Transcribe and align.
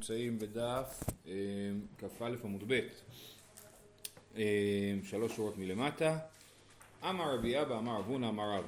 נמצאים 0.00 0.38
בדף 0.38 1.04
אה, 1.26 1.32
כ"א 1.98 2.30
עמוד 2.44 2.64
ב', 2.66 2.80
אה, 4.36 4.94
שלוש 5.04 5.36
שורות 5.36 5.58
מלמטה. 5.58 6.18
אמר 7.04 7.34
רבי 7.34 7.60
אבא 7.60 7.78
אמר 7.78 7.98
אבונה 7.98 8.28
אמר 8.28 8.50
רב, 8.50 8.64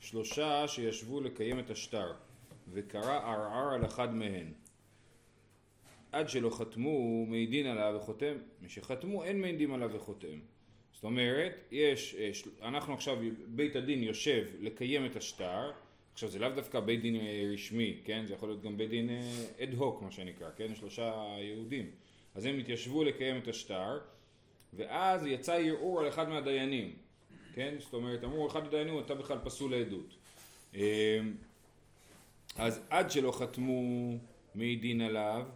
שלושה 0.00 0.68
שישבו 0.68 1.20
לקיים 1.20 1.58
את 1.58 1.70
השטר, 1.70 2.12
וקרא 2.72 3.12
ערער 3.12 3.74
על 3.74 3.86
אחד 3.86 4.14
מהן. 4.14 4.52
עד 6.12 6.28
שלא 6.28 6.50
חתמו 6.50 7.26
מעידין 7.26 7.66
עליו 7.66 7.94
וחותם, 7.96 8.34
משחתמו 8.62 9.24
אין 9.24 9.40
מעידים 9.40 9.74
עליו 9.74 9.90
וחותם. 9.92 10.38
זאת 10.92 11.04
אומרת, 11.04 11.52
יש, 11.70 12.16
אנחנו 12.62 12.94
עכשיו, 12.94 13.16
בית 13.46 13.76
הדין 13.76 14.02
יושב 14.02 14.46
לקיים 14.60 15.06
את 15.06 15.16
השטר, 15.16 15.70
עכשיו 16.14 16.28
זה 16.28 16.38
לאו 16.38 16.48
דווקא 16.48 16.80
בית 16.80 17.02
דין 17.02 17.16
אה, 17.16 17.50
רשמי, 17.52 17.96
כן? 18.04 18.26
זה 18.26 18.34
יכול 18.34 18.48
להיות 18.48 18.62
גם 18.62 18.76
בית 18.76 18.90
דין 18.90 19.10
אד 19.60 19.72
אה, 19.72 19.78
הוק 19.78 20.02
מה 20.02 20.10
שנקרא, 20.10 20.48
כן? 20.56 20.74
שלושה 20.74 21.36
יהודים. 21.40 21.90
אז 22.34 22.44
הם 22.44 22.58
התיישבו 22.58 23.04
לקיים 23.04 23.38
את 23.38 23.48
השטר, 23.48 23.98
ואז 24.74 25.26
יצא 25.26 25.54
ערעור 25.54 26.00
על 26.00 26.08
אחד 26.08 26.28
מהדיינים, 26.28 26.92
כן? 27.54 27.74
זאת 27.78 27.94
אומרת, 27.94 28.24
אמרו 28.24 28.46
אחד 28.46 28.66
הדיינים 28.66 28.98
אתה 28.98 29.14
בכלל 29.14 29.38
פסול 29.44 29.70
לעדות. 29.70 30.14
אה, 30.74 31.20
אז 32.56 32.80
עד 32.90 33.10
שלא 33.10 33.32
חתמו 33.32 33.82
מעידין 34.54 35.00
עליו 35.00 35.46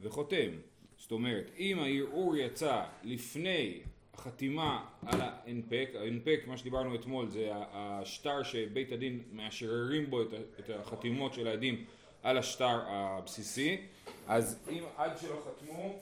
וחותם. 0.00 0.50
זאת 0.98 1.12
אומרת, 1.12 1.50
אם 1.58 1.78
הערעור 1.78 2.36
יצא 2.36 2.84
לפני 3.04 3.80
החתימה 4.20 4.84
על 5.06 5.20
ההנפק, 5.20 5.90
ההנפק 5.94 6.40
מה 6.46 6.56
שדיברנו 6.56 6.94
אתמול 6.94 7.28
זה 7.28 7.50
השטר 7.52 8.42
שבית 8.42 8.92
הדין 8.92 9.20
מאשררים 9.32 10.10
בו 10.10 10.22
את 10.22 10.70
החתימות 10.80 11.34
של 11.34 11.46
העדים 11.46 11.84
על 12.22 12.38
השטר 12.38 12.80
הבסיסי. 12.86 13.80
אז 14.26 14.68
אם 14.70 14.82
עד 14.96 15.18
שלא 15.18 15.42
חתמו 15.44 15.98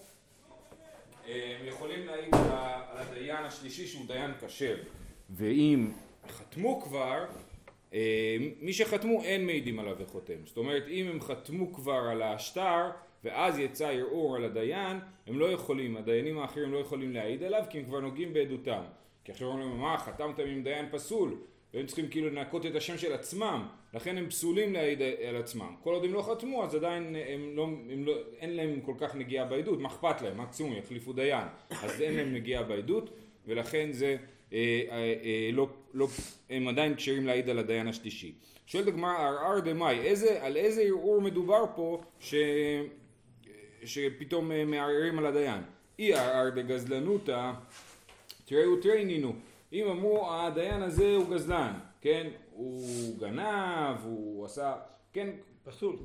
הם 1.27 1.67
יכולים 1.67 2.07
להעיד 2.07 2.35
על 2.35 2.99
הדיין 2.99 3.45
השלישי 3.45 3.87
שהוא 3.87 4.07
דיין 4.07 4.31
כשר. 4.41 4.77
ואם 5.31 5.93
חתמו 6.29 6.81
כבר 6.81 7.25
מי 8.61 8.73
שחתמו 8.73 9.23
אין 9.23 9.47
מעידים 9.47 9.79
עליו 9.79 9.97
וחותם. 9.99 10.47
זאת 10.47 10.57
אומרת 10.57 10.89
אם 10.89 11.09
הם 11.09 11.21
חתמו 11.21 11.73
כבר 11.73 12.09
על 12.11 12.23
השטר 12.23 12.91
ואז 13.25 13.59
יצא 13.59 13.89
ערעור 13.89 14.37
על 14.37 14.45
הדיין, 14.45 14.99
הם 15.27 15.39
לא 15.39 15.53
יכולים, 15.53 15.97
הדיינים 15.97 16.39
האחרים 16.39 16.73
לא 16.73 16.79
יכולים 16.79 17.13
להעיד 17.13 17.43
עליו 17.43 17.63
כי 17.71 17.79
הם 17.79 17.85
כבר 17.85 18.01
נוגעים 18.01 18.33
בעדותם. 18.33 18.83
כי 19.25 19.33
עכשיו 19.33 19.49
אומרים, 19.49 19.79
מה, 19.81 19.99
חתמתם 19.99 20.43
עם 20.47 20.63
דיין 20.63 20.89
פסול, 20.91 21.35
והם 21.75 21.87
צריכים 21.87 22.09
כאילו 22.09 22.31
לנקות 22.31 22.67
את 22.67 22.75
השם 22.75 22.99
של 22.99 23.13
עצמם, 23.13 23.67
לכן 23.95 24.19
הם 24.19 24.29
פסולים 24.29 24.73
להעיד 24.73 25.03
על 25.03 25.37
עצמם. 25.37 25.75
כל 25.83 25.95
עוד 25.95 26.05
הם 26.05 26.13
לא 26.13 26.23
חתמו, 26.23 26.65
אז 26.65 26.75
עדיין 26.75 27.17
הם 27.29 27.57
לא, 27.57 27.69
הם 27.91 28.05
לא, 28.05 28.13
אין 28.41 28.57
להם 28.57 28.81
כל 28.81 28.95
כך 28.99 29.15
נגיעה 29.15 29.45
בעדות, 29.45 29.81
מה 29.81 29.89
אכפת 29.89 30.23
להם, 30.23 30.41
מקסימום 30.41 30.73
יחליפו 30.73 31.13
דיין, 31.13 31.47
אז 31.83 32.01
אין 32.01 32.17
להם 32.17 32.35
נגיעה 32.35 32.63
בעדות, 32.63 33.11
ולכן 33.47 33.93
זה, 33.93 34.17
אה, 34.53 34.83
אה, 34.91 35.15
אה, 35.25 35.51
לא, 35.53 35.69
לא, 35.95 36.09
הם 36.51 36.69
עדיין 36.69 36.95
כשרים 36.95 37.27
להעיד 37.27 37.49
על 37.49 37.59
הדיין 37.59 37.89
השלישי. 37.89 38.35
שואלת 38.67 38.87
הגמרא, 38.89 39.11
ערער 39.11 39.61
דמאי, 39.61 40.09
על 40.41 40.57
איזה 40.57 40.81
ערעור 40.81 41.21
מדובר 41.21 41.65
פה 41.75 42.01
ש... 42.21 42.35
שפתאום 43.85 44.53
אה, 44.53 44.65
מערערים 44.65 45.19
על 45.19 45.27
הדיין. 45.27 45.63
אי 45.99 46.15
ערער 46.15 46.51
דגזלנותא, 46.51 47.53
תראו 48.45 48.77
תראינינו. 48.83 49.33
אם 49.73 49.89
אמרו 49.89 50.33
הדיין 50.33 50.83
הזה 50.83 51.15
הוא 51.17 51.31
גזלן, 51.31 51.73
כן? 52.01 52.27
הוא 52.53 53.19
גנב, 53.19 53.97
הוא 54.05 54.45
עשה, 54.45 54.75
כן? 55.13 55.31
פסול. 55.65 55.97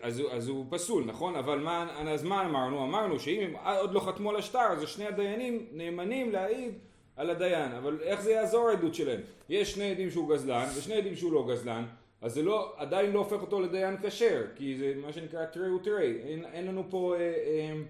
אז, 0.00 0.22
אז 0.30 0.48
הוא 0.48 0.66
פסול, 0.70 1.04
נכון? 1.04 1.36
אבל 1.36 1.58
מה, 1.58 2.10
אז 2.10 2.24
מה 2.24 2.46
אמרנו? 2.46 2.84
אמרנו 2.84 3.20
שאם 3.20 3.40
הם 3.40 3.56
עוד 3.80 3.92
לא 3.92 4.00
חתמו 4.00 4.30
על 4.30 4.36
השטר, 4.36 4.58
אז 4.58 4.88
שני 4.88 5.06
הדיינים 5.06 5.66
נאמנים 5.72 6.32
להעיד 6.32 6.74
על 7.16 7.30
הדיין. 7.30 7.72
אבל 7.72 7.98
איך 8.02 8.20
זה 8.20 8.32
יעזור 8.32 8.68
העדות 8.68 8.94
שלהם? 8.94 9.20
יש 9.48 9.72
שני 9.72 9.90
עדים 9.90 10.10
שהוא 10.10 10.28
גזלן 10.28 10.68
ושני 10.78 10.94
עדים 10.94 11.16
שהוא 11.16 11.32
לא 11.32 11.46
גזלן. 11.48 11.84
אז 12.20 12.34
זה 12.34 12.42
לא, 12.42 12.74
עדיין 12.76 13.10
לא 13.10 13.18
הופך 13.18 13.42
אותו 13.42 13.60
לדיין 13.60 13.96
כשר, 14.02 14.46
כי 14.56 14.78
זה 14.78 14.92
מה 14.96 15.12
שנקרא 15.12 15.44
תרי 15.44 15.70
ותרי, 15.70 16.20
אין, 16.22 16.44
אין 16.44 16.66
לנו 16.66 16.84
פה, 16.90 17.14
אה, 17.14 17.20
אה, 17.20 17.82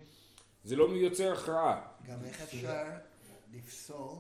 זה 0.65 0.77
לא 0.77 0.85
יוצר 0.85 1.33
הכרעה. 1.33 1.81
גם 2.09 2.25
איך 2.25 2.43
אפשר 2.43 2.85
לפסול 3.55 4.17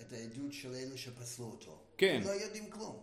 את 0.00 0.12
העדות 0.12 0.52
של 0.52 0.74
אלו 0.74 0.98
שפסלו 0.98 1.46
אותו? 1.46 1.78
כן. 1.98 2.20
הם 2.22 2.28
לא 2.28 2.32
יודעים 2.32 2.70
כלום. 2.70 3.00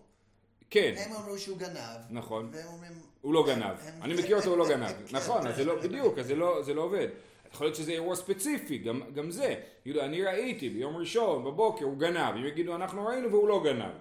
כן. 0.70 0.94
הם 0.98 1.14
אמרו 1.14 1.38
שהוא 1.38 1.58
גנב. 1.58 2.00
נכון. 2.10 2.50
והם 2.54 2.68
אומרים... 2.68 2.92
הוא 3.22 3.34
לא 3.34 3.46
גנב. 3.48 3.76
אני 4.02 4.14
מכיר 4.14 4.38
אותו, 4.38 4.50
הוא 4.50 4.58
לא 4.58 4.70
גנב. 4.70 4.92
נכון, 5.12 5.48
אז 5.48 5.56
זה 5.56 5.66
לא, 5.66 5.82
בדיוק, 5.82 6.18
אז 6.18 6.28
זה 6.28 6.36
לא, 6.36 6.64
זה 6.64 6.74
לא 6.74 6.82
עובד. 6.82 7.08
יכול 7.54 7.68
להיות 7.68 7.76
שזה 7.76 7.92
אירוע 7.92 8.16
ספציפי, 8.16 8.78
גם, 8.78 9.02
גם 9.14 9.32
זה. 9.32 9.56
יגידו, 9.86 10.02
אני 10.02 10.24
ראיתי 10.24 10.70
ביום 10.70 10.98
ראשון, 10.98 11.44
בבוקר, 11.44 11.86
הוא 11.86 11.98
גנב. 11.98 12.36
אם 12.36 12.46
יגידו, 12.46 12.76
אנחנו 12.76 13.06
ראינו 13.06 13.32
והוא 13.32 13.48
לא 13.48 13.62
גנב. 13.64 13.92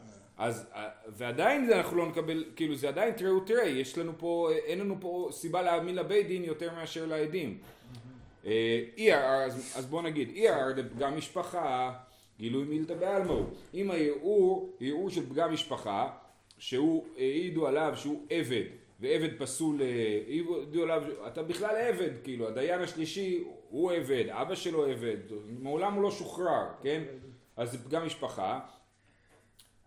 אז, 0.41 0.67
אה, 0.75 0.89
ועדיין 1.09 1.73
אנחנו 1.73 1.97
לא 1.97 2.09
נקבל, 2.09 2.45
כאילו 2.57 2.75
זה 2.75 2.89
עדיין 2.89 3.15
תראה 3.15 3.35
ותראה, 3.35 3.65
יש 3.65 3.99
לנו 3.99 4.13
פה, 4.19 4.51
אין 4.65 4.79
לנו 4.79 4.97
פה 5.01 5.29
סיבה 5.33 5.63
להאמין 5.63 5.95
לבית 5.95 6.27
דין 6.27 6.45
יותר 6.45 6.75
מאשר 6.75 7.07
לעדים. 7.07 7.59
אה, 8.47 8.85
אי 8.97 9.15
אז, 9.15 9.73
אז 9.77 9.87
בוא 9.87 10.03
נגיד, 10.03 10.29
אי 10.29 10.49
ערער 10.49 10.73
דפגם 10.73 11.17
משפחה, 11.17 11.93
גילוי 12.39 12.65
מילתא 12.65 12.95
בעלמא 12.95 13.35
אם 13.75 13.91
הערעור, 13.91 14.77
ערעור 14.81 15.11
של 15.11 15.29
פגם 15.29 15.53
משפחה, 15.53 16.09
שהוא, 16.59 17.05
העידו 17.17 17.67
עליו 17.67 17.93
שהוא 17.97 18.27
עבד, 18.31 18.65
ועבד 19.01 19.39
פסול, 19.39 19.83
אה, 19.83 20.21
העידו 20.27 20.83
עליו, 20.83 21.03
אתה 21.27 21.43
בכלל 21.43 21.77
עבד, 21.77 22.11
כאילו, 22.25 22.49
הדיין 22.49 22.81
השלישי 22.81 23.45
הוא 23.69 23.93
עבד, 23.93 24.25
אבא 24.29 24.55
שלו 24.55 24.87
עבד, 24.87 25.17
מעולם 25.59 25.95
הוא 25.95 26.03
לא 26.03 26.11
שוחרר, 26.11 26.67
כן? 26.83 27.03
אז 27.57 27.73
זה 27.73 27.79
פגם 27.85 28.07
משפחה. 28.07 28.61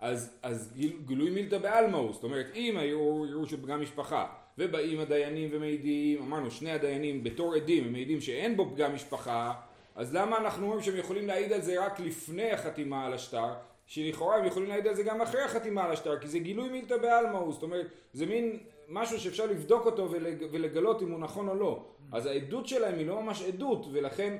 אז, 0.03 0.37
אז 0.41 0.73
גילוי 1.05 1.29
מילתא 1.29 1.57
בעלמאו, 1.57 2.13
זאת 2.13 2.23
אומרת 2.23 2.45
אם 2.55 2.77
היו 2.77 3.25
ערעור 3.29 3.45
של 3.45 3.61
פגם 3.61 3.81
משפחה 3.81 4.25
ובאים 4.57 4.99
הדיינים 4.99 5.49
ומעידים, 5.51 6.21
אמרנו 6.21 6.51
שני 6.51 6.71
הדיינים 6.71 7.23
בתור 7.23 7.55
עדים 7.55 7.83
הם 7.83 7.91
מעידים 7.91 8.21
שאין 8.21 8.57
בו 8.57 8.69
פגם 8.75 8.95
משפחה 8.95 9.53
אז 9.95 10.15
למה 10.15 10.37
אנחנו 10.37 10.65
אומרים 10.65 10.81
שהם 10.81 10.97
יכולים 10.97 11.27
להעיד 11.27 11.53
על 11.53 11.61
זה 11.61 11.85
רק 11.85 11.99
לפני 11.99 12.51
החתימה 12.51 13.05
על 13.05 13.13
השטר 13.13 13.53
שלכאורה 13.85 14.37
הם 14.37 14.45
יכולים 14.45 14.69
להעיד 14.69 14.87
על 14.87 14.95
זה 14.95 15.03
גם 15.03 15.21
אחרי 15.21 15.41
החתימה 15.41 15.83
על 15.83 15.91
השטר 15.91 16.19
כי 16.19 16.27
זה 16.27 16.39
גילוי 16.39 16.69
מילתא 16.69 16.97
בעלמאו 16.97 17.51
זאת 17.51 17.63
אומרת 17.63 17.87
זה 18.13 18.25
מין 18.25 18.59
משהו 18.89 19.19
שאפשר 19.19 19.45
לבדוק 19.45 19.85
אותו 19.85 20.11
ולג, 20.11 20.45
ולגלות 20.51 21.01
אם 21.01 21.11
הוא 21.11 21.19
נכון 21.19 21.49
או 21.49 21.55
לא. 21.55 21.85
אז 22.11 22.25
העדות 22.25 22.67
שלהם 22.67 22.97
היא 22.97 23.07
לא 23.07 23.21
ממש 23.21 23.41
עדות 23.41 23.85
ולכן 23.91 24.37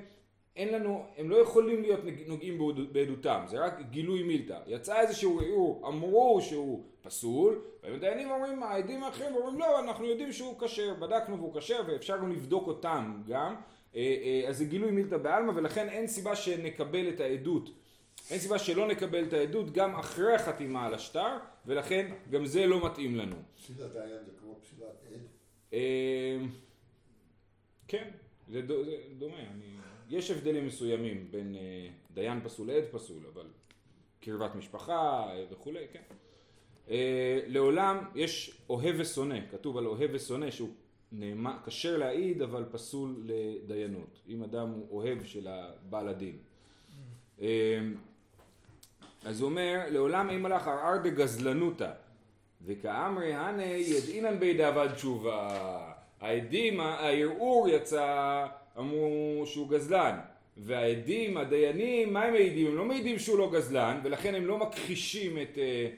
אין 0.55 0.73
לנו, 0.73 1.05
הם 1.17 1.29
לא 1.29 1.35
יכולים 1.35 1.81
להיות 1.81 1.99
נוגעים 2.27 2.61
בעדותם, 2.91 3.43
זה 3.47 3.65
רק 3.65 3.81
גילוי 3.89 4.23
מילתא. 4.23 4.59
יצא 4.67 5.01
איזשהו 5.01 5.39
ערעור, 5.39 5.87
אמרו 5.87 6.41
שהוא 6.41 6.83
פסול, 7.01 7.61
והדיינים 7.83 8.31
אומרים, 8.31 8.63
העדים 8.63 9.03
האחרים 9.03 9.35
אומרים 9.35 9.59
לא, 9.59 9.79
אנחנו 9.79 10.05
יודעים 10.05 10.31
שהוא 10.31 10.59
כשר, 10.59 10.93
בדקנו 10.93 11.37
והוא 11.37 11.61
כשר 11.61 11.81
ואפשרנו 11.87 12.27
לבדוק 12.27 12.67
אותם 12.67 13.21
גם, 13.27 13.55
אה, 13.95 14.01
אה, 14.23 14.49
אז 14.49 14.57
זה 14.57 14.65
גילוי 14.65 14.91
מילתא 14.91 15.17
בעלמא 15.17 15.51
ולכן 15.55 15.89
אין 15.89 16.07
סיבה 16.07 16.35
שנקבל 16.35 17.09
את 17.09 17.19
העדות, 17.19 17.69
אין 18.31 18.39
סיבה 18.39 18.59
שלא 18.59 18.87
נקבל 18.87 19.23
את 19.23 19.33
העדות 19.33 19.71
גם 19.71 19.95
אחרי 19.95 20.33
החתימה 20.33 20.85
על 20.85 20.93
השטר, 20.93 21.37
ולכן 21.65 22.11
גם 22.29 22.45
זה 22.45 22.65
לא 22.65 22.85
מתאים 22.85 23.15
לנו. 23.15 23.35
פסילת 23.57 23.93
דיין 23.93 24.23
זה 24.25 24.31
כמו 24.39 24.55
פסילת 24.61 24.87
עד? 25.07 25.19
אה, 25.73 26.37
כן, 27.87 28.09
זה 28.47 28.61
דומה, 29.17 29.37
אני... 29.37 29.73
יש 30.09 30.31
הבדלים 30.31 30.67
מסוימים 30.67 31.27
בין 31.31 31.55
אה, 31.55 31.87
דיין 32.13 32.41
פסול 32.43 32.67
לעד 32.67 32.83
פסול, 32.91 33.23
אבל 33.33 33.45
קרבת 34.19 34.55
משפחה 34.55 35.25
אה, 35.29 35.45
וכולי, 35.51 35.85
כן. 35.93 36.01
אה, 36.89 37.39
לעולם 37.47 37.97
יש 38.15 38.61
אוהב 38.69 38.95
ושונא, 38.99 39.39
כתוב 39.51 39.77
על 39.77 39.85
אוהב 39.85 40.09
ושונא 40.13 40.51
שהוא 40.51 40.69
נאמר, 41.11 41.53
כשר 41.65 41.97
להעיד 41.97 42.41
אבל 42.41 42.65
פסול 42.71 43.23
לדיינות, 43.25 44.19
אם 44.27 44.43
אדם 44.43 44.69
הוא 44.69 44.87
אוהב 44.91 45.23
של 45.23 45.47
בעל 45.89 46.07
הדין. 46.07 46.37
אז 49.25 49.41
הוא 49.41 49.49
אומר, 49.49 49.79
לעולם 49.89 50.29
אין 50.29 50.41
מלאך 50.41 50.67
ערער 50.67 50.97
דגזלנותא, 50.97 51.91
וכאמרי 52.65 53.33
הנה 53.33 53.63
ידעינן 53.63 54.39
בידי 54.39 54.63
עבד 54.63 54.89
תשובה. 54.95 55.93
העדים, 56.21 56.79
הערעור 56.79 57.69
יצא 57.69 58.45
אמרו 58.79 59.43
שהוא 59.45 59.69
גזלן. 59.69 60.19
והעדים, 60.57 61.37
הדיינים, 61.37 62.13
מה 62.13 62.23
הם 62.23 62.33
מעידים? 62.33 62.67
הם 62.67 62.75
לא 62.75 62.85
מעידים 62.85 63.19
שהוא 63.19 63.37
לא 63.37 63.51
גזלן 63.51 63.99
ולכן 64.03 64.35
הם 64.35 64.45
לא 64.45 64.57
מכחישים 64.57 65.37
את, 65.37 65.57
אה, 65.57 65.89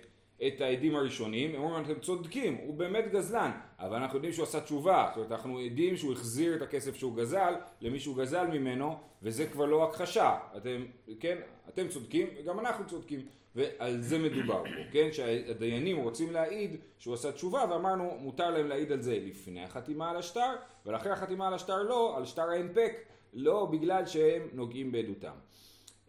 את 0.48 0.62
העדים 0.62 0.96
הראשונים. 0.96 1.56
הם 1.56 1.62
אומרים 1.62 1.86
אתם 1.86 2.00
צודקים, 2.00 2.58
הוא 2.66 2.76
באמת 2.76 3.12
גזלן 3.12 3.52
אבל 3.80 3.96
אנחנו 3.98 4.18
יודעים 4.18 4.34
שהוא 4.34 4.44
עשה 4.44 4.62
תשובה, 4.62 5.06
זאת 5.08 5.18
אומרת 5.18 5.32
אנחנו 5.32 5.62
יודעים 5.62 5.98
שהוא 5.98 6.14
החזיר 6.14 6.56
את 6.56 6.62
הכסף 6.62 6.96
שהוא 6.96 7.16
גזל 7.16 7.54
למי 7.82 8.00
שהוא 8.00 8.18
גזל 8.18 8.48
ממנו, 8.48 8.96
וזה 9.24 9.46
כבר 9.48 9.66
לא 9.66 9.84
הכחשה, 9.84 10.38
אתם, 10.58 10.86
כן, 11.20 11.38
אתם 11.70 11.88
צודקים 11.88 12.28
וגם 12.38 12.60
אנחנו 12.60 12.86
צודקים, 12.88 13.26
ועל 13.56 14.02
זה 14.02 14.18
מדובר 14.18 14.64
פה, 14.64 14.92
כן, 14.92 15.10
שהדיינים 15.12 15.98
רוצים 15.98 16.34
להעיד 16.34 16.78
שהוא 17.00 17.14
עשה 17.14 17.32
תשובה, 17.32 17.66
ואמרנו 17.70 18.18
מותר 18.20 18.50
להם 18.50 18.68
להעיד 18.68 18.92
על 18.92 19.02
זה 19.02 19.20
לפני 19.26 19.64
החתימה 19.64 20.10
על 20.10 20.18
השטר, 20.18 20.56
ולאחרי 20.86 21.12
החתימה 21.12 21.48
על 21.48 21.54
השטר 21.54 21.84
לא, 21.84 22.18
על 22.18 22.26
שטר 22.26 22.50
ההנפק, 22.50 22.94
לא 23.34 23.66
בגלל 23.72 24.06
שהם 24.06 24.42
נוגעים 24.54 24.92
בעדותם. 24.92 25.34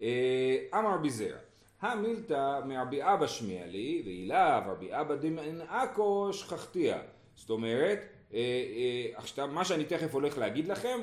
אה, 0.02 0.56
אמר 0.74 0.96
ביזר, 0.96 1.36
המילתא 1.80 2.60
מרבי 2.64 3.02
אבא 3.02 3.26
שמיע 3.26 3.66
לי, 3.66 4.02
ואילאו 4.04 4.72
רבי 4.72 4.88
אבא 4.90 5.16
דמען 5.16 5.60
עכו 5.60 6.28
שכחתיה. 6.32 6.98
זאת 7.36 7.50
אומרת, 7.50 7.98
אה, 8.34 8.38
אה, 8.38 9.18
עכשיו, 9.18 9.48
מה 9.48 9.64
שאני 9.64 9.84
תכף 9.84 10.14
הולך 10.14 10.38
להגיד 10.38 10.68
לכם, 10.68 10.98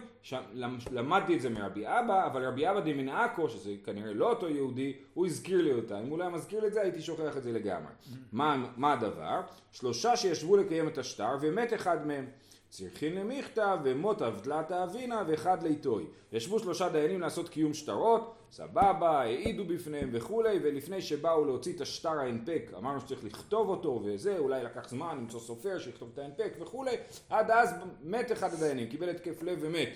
למדתי 0.92 1.36
את 1.36 1.42
זה 1.42 1.50
מרבי 1.50 1.88
אבא, 1.88 2.26
אבל 2.26 2.46
רבי 2.46 2.70
אבא 2.70 2.80
דמען 2.80 3.10
עכו, 3.10 3.50
שזה 3.50 3.72
כנראה 3.86 4.14
לא 4.14 4.30
אותו 4.30 4.50
יהודי, 4.50 4.94
הוא 5.14 5.26
הזכיר 5.26 5.62
לי 5.62 5.74
אותה. 5.74 6.00
אם 6.00 6.08
הוא 6.08 6.18
לא 6.18 6.24
היה 6.24 6.34
מזכיר 6.34 6.60
לי 6.60 6.68
את 6.68 6.74
זה, 6.74 6.82
הייתי 6.82 7.02
שוכח 7.02 7.38
את 7.38 7.44
זה 7.44 7.52
לגמרי. 7.52 7.92
מה, 8.32 8.66
מה 8.78 8.94
הדבר? 8.94 9.42
שלושה 9.72 10.18
שישבו 10.18 10.58
לקיים 10.58 10.88
את 10.88 10.98
השטר, 10.98 11.38
ומת 11.42 11.74
אחד 11.74 12.08
מהם. 12.08 12.26
צריכין 12.74 13.16
למכתב 13.16 13.78
ומוטב 13.84 14.34
תלת 14.44 14.72
אבינה 14.72 15.24
ואחד 15.28 15.64
ליטוי. 15.64 16.06
ישבו 16.32 16.60
שלושה 16.60 16.90
דיינים 16.90 17.22
לעשות 17.22 17.50
קיום 17.50 17.74
שטרות, 17.74 18.36
סבבה, 18.52 19.22
העידו 19.22 19.66
בפניהם 19.66 20.10
וכולי, 20.14 20.60
ולפני 20.64 21.02
שבאו 21.02 21.46
להוציא 21.46 21.76
את 21.76 21.82
השטר 21.82 22.10
ההנפק, 22.10 22.72
אמרנו 22.78 23.02
שצריך 23.02 23.24
לכתוב 23.24 23.70
אותו 23.70 24.02
וזה, 24.04 24.38
אולי 24.38 24.64
לקח 24.64 24.90
זמן 24.90 25.18
למצוא 25.18 25.40
סופר 25.40 25.80
שיכתוב 25.80 26.10
את 26.14 26.20
ההנפק 26.20 26.54
וכולי, 26.60 26.96
עד 27.30 27.52
אז 27.52 27.76
מת 28.04 28.32
אחד 28.32 28.54
הדיינים, 28.54 28.90
קיבל 28.90 29.10
התקף 29.10 29.44
לב 29.44 29.58
ומת. 29.62 29.90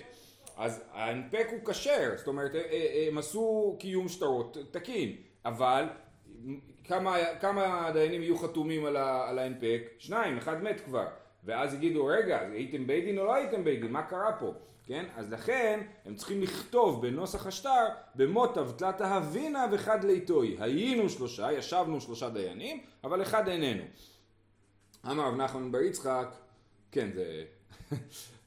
אז 0.56 0.82
ההנפק 0.92 1.46
הוא 1.50 1.72
כשר, 1.72 2.12
זאת 2.16 2.26
אומרת 2.26 2.54
אה, 2.54 2.60
אה, 2.60 3.06
הם 3.08 3.18
עשו 3.18 3.76
קיום 3.78 4.08
שטרות 4.08 4.56
תקין, 4.70 5.16
אבל 5.44 5.84
כמה, 6.84 7.16
כמה 7.40 7.90
דיינים 7.92 8.22
יהיו 8.22 8.38
חתומים 8.38 8.84
על 8.84 8.96
ההנפק? 9.38 9.82
שניים, 9.98 10.38
אחד 10.38 10.62
מת 10.62 10.80
כבר. 10.80 11.06
ואז 11.48 11.74
יגידו, 11.74 12.06
רגע, 12.06 12.40
הייתם 12.40 12.86
בית 12.86 13.04
דין 13.04 13.18
או 13.18 13.24
לא 13.24 13.34
הייתם 13.34 13.64
בית 13.64 13.80
דין? 13.80 13.92
מה 13.92 14.02
קרה 14.02 14.32
פה? 14.32 14.52
כן? 14.86 15.04
אז 15.16 15.32
לכן 15.32 15.80
הם 16.04 16.14
צריכים 16.14 16.42
לכתוב 16.42 17.02
בנוסח 17.02 17.46
השטר 17.46 17.86
במוטב 18.14 18.70
תלת 18.70 19.02
אהבינה 19.02 19.66
וחד 19.72 20.04
ליטוי. 20.04 20.56
היינו 20.60 21.08
שלושה, 21.08 21.52
ישבנו 21.52 22.00
שלושה 22.00 22.28
דיינים, 22.28 22.80
אבל 23.04 23.22
אחד 23.22 23.48
איננו. 23.48 23.82
אמר 25.06 25.28
רב 25.28 25.34
נחמן 25.34 25.72
בר 25.72 25.80
יצחק, 25.80 26.28
כן 26.92 27.10
זה... 27.14 27.44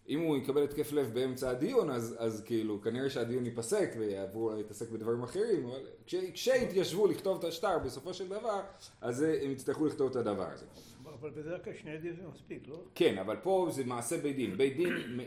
אם 0.10 0.20
הוא 0.20 0.38
יקבל 0.38 0.64
התקף 0.64 0.92
לב 0.92 1.14
באמצע 1.14 1.50
הדיון, 1.50 1.90
אז, 1.90 2.16
אז 2.20 2.44
כאילו, 2.46 2.82
כנראה 2.82 3.10
שהדיון 3.10 3.46
ייפסק 3.46 3.90
ויעברו 3.98 4.52
להתעסק 4.58 4.90
בדברים 4.90 5.24
אחרים, 5.24 5.66
אבל 5.66 5.80
כש, 6.08 6.16
כשיתיישבו 6.34 7.08
לכתוב 7.08 7.38
את 7.38 7.44
השטר 7.44 7.80
בסופו 7.80 8.14
של 8.14 8.28
דבר, 8.28 8.62
אז 9.02 9.22
הם 9.22 9.52
יצטרכו 9.52 9.86
לכתוב 9.86 10.10
את 10.10 10.16
הדבר 10.16 10.48
הזה. 10.54 10.66
אבל 11.22 11.30
בדרך 11.30 11.64
כלל 11.64 11.74
שני 11.74 11.92
עדים 11.92 12.16
זה 12.16 12.28
מספיק, 12.34 12.68
לא? 12.68 12.84
כן, 12.96 13.18
אבל 13.18 13.36
פה 13.44 13.68
זה 13.72 13.84
מעשה 13.84 14.18
בית 14.18 14.36
דין. 14.36 14.58
בית 14.58 14.78
דין, 14.78 15.20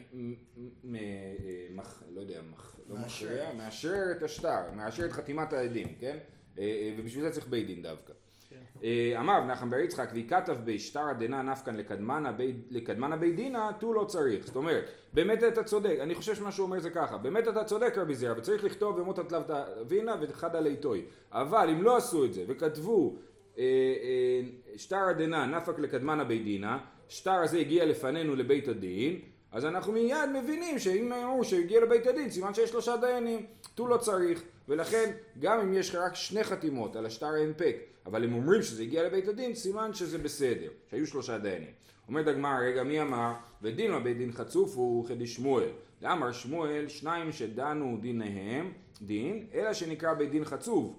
לא 2.14 2.20
יודע, 2.20 2.40
לא 2.88 2.96
מכריע, 2.96 3.52
מאשר 3.52 4.02
את 4.16 4.22
השטר, 4.22 4.70
מאשר 4.76 5.04
את 5.04 5.12
חתימת 5.12 5.52
העדים, 5.52 5.86
כן? 6.00 6.18
אה, 6.58 6.62
אה, 6.62 6.94
ובשביל 6.98 7.24
זה 7.24 7.30
צריך 7.30 7.48
בית 7.48 7.66
דין 7.66 7.82
דווקא. 7.82 8.12
כן. 8.48 8.56
אה, 8.84 9.20
אמר 9.20 9.44
נחמן 9.44 9.70
בר 9.70 9.78
יצחק, 9.78 10.10
וכתב 10.14 10.56
בשטר 10.64 11.12
דנא 11.18 11.42
נפקן 11.42 11.76
לקדמנה 12.70 13.16
בית 13.16 13.36
דינא, 13.36 13.70
תו 13.78 13.92
לא 13.92 14.04
צריך. 14.04 14.46
זאת 14.46 14.56
אומרת, 14.56 14.90
באמת 15.12 15.42
אתה 15.44 15.64
צודק, 15.64 15.96
אני 16.00 16.14
חושב 16.14 16.34
שמה 16.34 16.52
שהוא 16.52 16.66
אומר 16.66 16.80
זה 16.80 16.90
ככה, 16.90 17.18
באמת 17.18 17.48
אתה 17.48 17.64
צודק 17.64 17.98
רבי 17.98 18.14
זירא, 18.14 18.34
וצריך 18.38 18.64
לכתוב 18.64 19.00
במות 19.00 19.18
התלת 19.18 19.50
אבינה 19.50 20.16
וחד 20.20 20.56
עלי 20.56 20.76
תוי. 20.76 21.04
אבל 21.32 21.68
אם 21.70 21.82
לא 21.82 21.96
עשו 21.96 22.24
את 22.24 22.34
זה, 22.34 22.44
וכתבו 22.48 23.10
אה, 23.10 23.20
אה, 23.20 23.33
שטר 24.76 25.12
דנא 25.18 25.46
נפק 25.46 25.78
לקדמנה 25.78 26.24
בית 26.24 26.44
דינא, 26.44 26.76
שטר 27.08 27.32
הזה 27.32 27.58
הגיע 27.58 27.84
לפנינו 27.84 28.36
לבית 28.36 28.68
הדין, 28.68 29.20
אז 29.52 29.64
אנחנו 29.64 29.92
מיד 29.92 30.30
מבינים 30.42 30.78
שאם 30.78 31.12
אמרו 31.12 31.44
שהגיע 31.44 31.80
לבית 31.80 32.06
הדין, 32.06 32.30
סימן 32.30 32.54
שיש 32.54 32.70
שלושה 32.70 32.96
דיינים, 32.96 33.46
תו 33.74 33.86
לא 33.86 33.96
צריך, 33.96 34.42
ולכן 34.68 35.10
גם 35.38 35.60
אם 35.60 35.74
יש 35.74 35.94
רק 35.94 36.14
שני 36.14 36.44
חתימות 36.44 36.96
על 36.96 37.06
השטר 37.06 37.26
ההנפק, 37.26 37.76
אבל 38.06 38.24
הם 38.24 38.34
אומרים 38.34 38.62
שזה 38.62 38.82
הגיע 38.82 39.02
לבית 39.02 39.28
הדין, 39.28 39.54
סימן 39.54 39.94
שזה 39.94 40.18
בסדר, 40.18 40.70
שהיו 40.90 41.06
שלושה 41.06 41.38
דיינים. 41.38 41.70
אומרת 42.08 42.26
הגמרא, 42.26 42.58
רגע 42.58 42.82
מי 42.82 43.02
אמר, 43.02 43.32
ודין 43.62 43.90
מה 43.90 44.00
בית 44.00 44.18
דין 44.18 44.32
חצוף 44.32 44.76
הוא 44.76 45.04
חידי 45.04 45.26
שמואל. 45.26 45.68
ואמר 46.02 46.32
שמואל, 46.32 46.88
שניים 46.88 47.32
שדנו 47.32 47.98
דיניהם, 48.00 48.72
דין, 49.02 49.46
אלא 49.54 49.72
שנקרא 49.72 50.14
בית 50.14 50.30
דין 50.30 50.44
חצוף, 50.44 50.92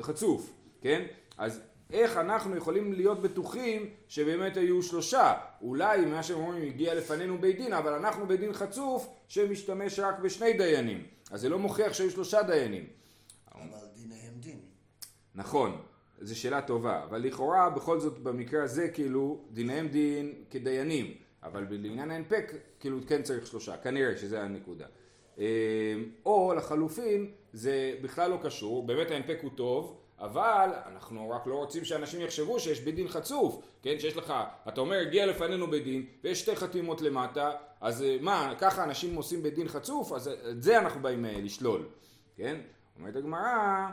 חצוף, 0.00 0.52
כן? 0.80 1.06
אז 1.38 1.62
איך 1.92 2.16
אנחנו 2.16 2.56
יכולים 2.56 2.92
להיות 2.92 3.22
בטוחים 3.22 3.90
שבאמת 4.08 4.56
היו 4.56 4.82
שלושה? 4.82 5.34
אולי 5.62 6.04
מה 6.04 6.22
שהם 6.22 6.38
אומרים 6.38 6.62
הגיע 6.62 6.94
לפנינו 6.94 7.38
בית 7.38 7.56
דין, 7.56 7.72
אבל 7.72 7.92
אנחנו 7.92 8.26
בית 8.26 8.40
דין 8.40 8.52
חצוף 8.52 9.08
שמשתמש 9.28 9.98
רק 9.98 10.18
בשני 10.18 10.52
דיינים. 10.52 11.06
אז 11.30 11.40
זה 11.40 11.48
לא 11.48 11.58
מוכיח 11.58 11.92
שהיו 11.92 12.10
שלושה 12.10 12.42
דיינים. 12.42 12.86
אבל 13.54 13.86
דיניהם 13.94 14.34
דין. 14.40 14.58
נכון, 15.34 15.80
זו 16.20 16.38
שאלה 16.38 16.62
טובה, 16.62 17.04
אבל 17.04 17.22
לכאורה 17.22 17.70
בכל 17.70 18.00
זאת 18.00 18.18
במקרה 18.18 18.62
הזה 18.64 18.88
כאילו 18.88 19.44
דיניהם 19.50 19.88
דין 19.88 20.34
כדיינים, 20.50 21.14
אבל 21.42 21.66
לעניין 21.70 22.10
ההנפק 22.10 22.52
כאילו 22.80 22.98
כן 23.06 23.22
צריך 23.22 23.46
שלושה, 23.46 23.76
כנראה 23.76 24.16
שזה 24.16 24.42
הנקודה. 24.42 24.86
אה, 25.38 25.44
או 26.26 26.54
לחלופין 26.56 27.30
זה 27.52 27.94
בכלל 28.02 28.30
לא 28.30 28.38
קשור, 28.42 28.86
באמת 28.86 29.10
ההנפק 29.10 29.38
הוא 29.42 29.50
טוב, 29.54 30.00
אבל 30.20 30.70
אנחנו 30.86 31.30
רק 31.30 31.46
לא 31.46 31.54
רוצים 31.54 31.84
שאנשים 31.84 32.20
יחשבו 32.20 32.60
שיש 32.60 32.80
בית 32.80 32.94
דין 32.94 33.08
חצוף, 33.08 33.62
כן, 33.82 33.98
שיש 33.98 34.16
לך, 34.16 34.34
אתה 34.68 34.80
אומר 34.80 34.96
הגיע 34.96 35.26
לפנינו 35.26 35.66
בית 35.66 35.84
דין 35.84 36.06
ויש 36.24 36.40
שתי 36.40 36.56
חתימות 36.56 37.00
למטה, 37.00 37.50
אז 37.80 38.02
אה, 38.02 38.16
מה, 38.20 38.54
ככה 38.58 38.84
אנשים 38.84 39.16
עושים 39.16 39.42
בית 39.42 39.54
דין 39.54 39.68
חצוף? 39.68 40.12
אז 40.12 40.28
אה, 40.28 40.50
את 40.50 40.62
זה 40.62 40.78
אנחנו 40.78 41.02
באים 41.02 41.24
אה, 41.24 41.40
לשלול, 41.42 41.86
כן? 42.36 42.60
אומרת 42.98 43.16
הגמרא, 43.16 43.88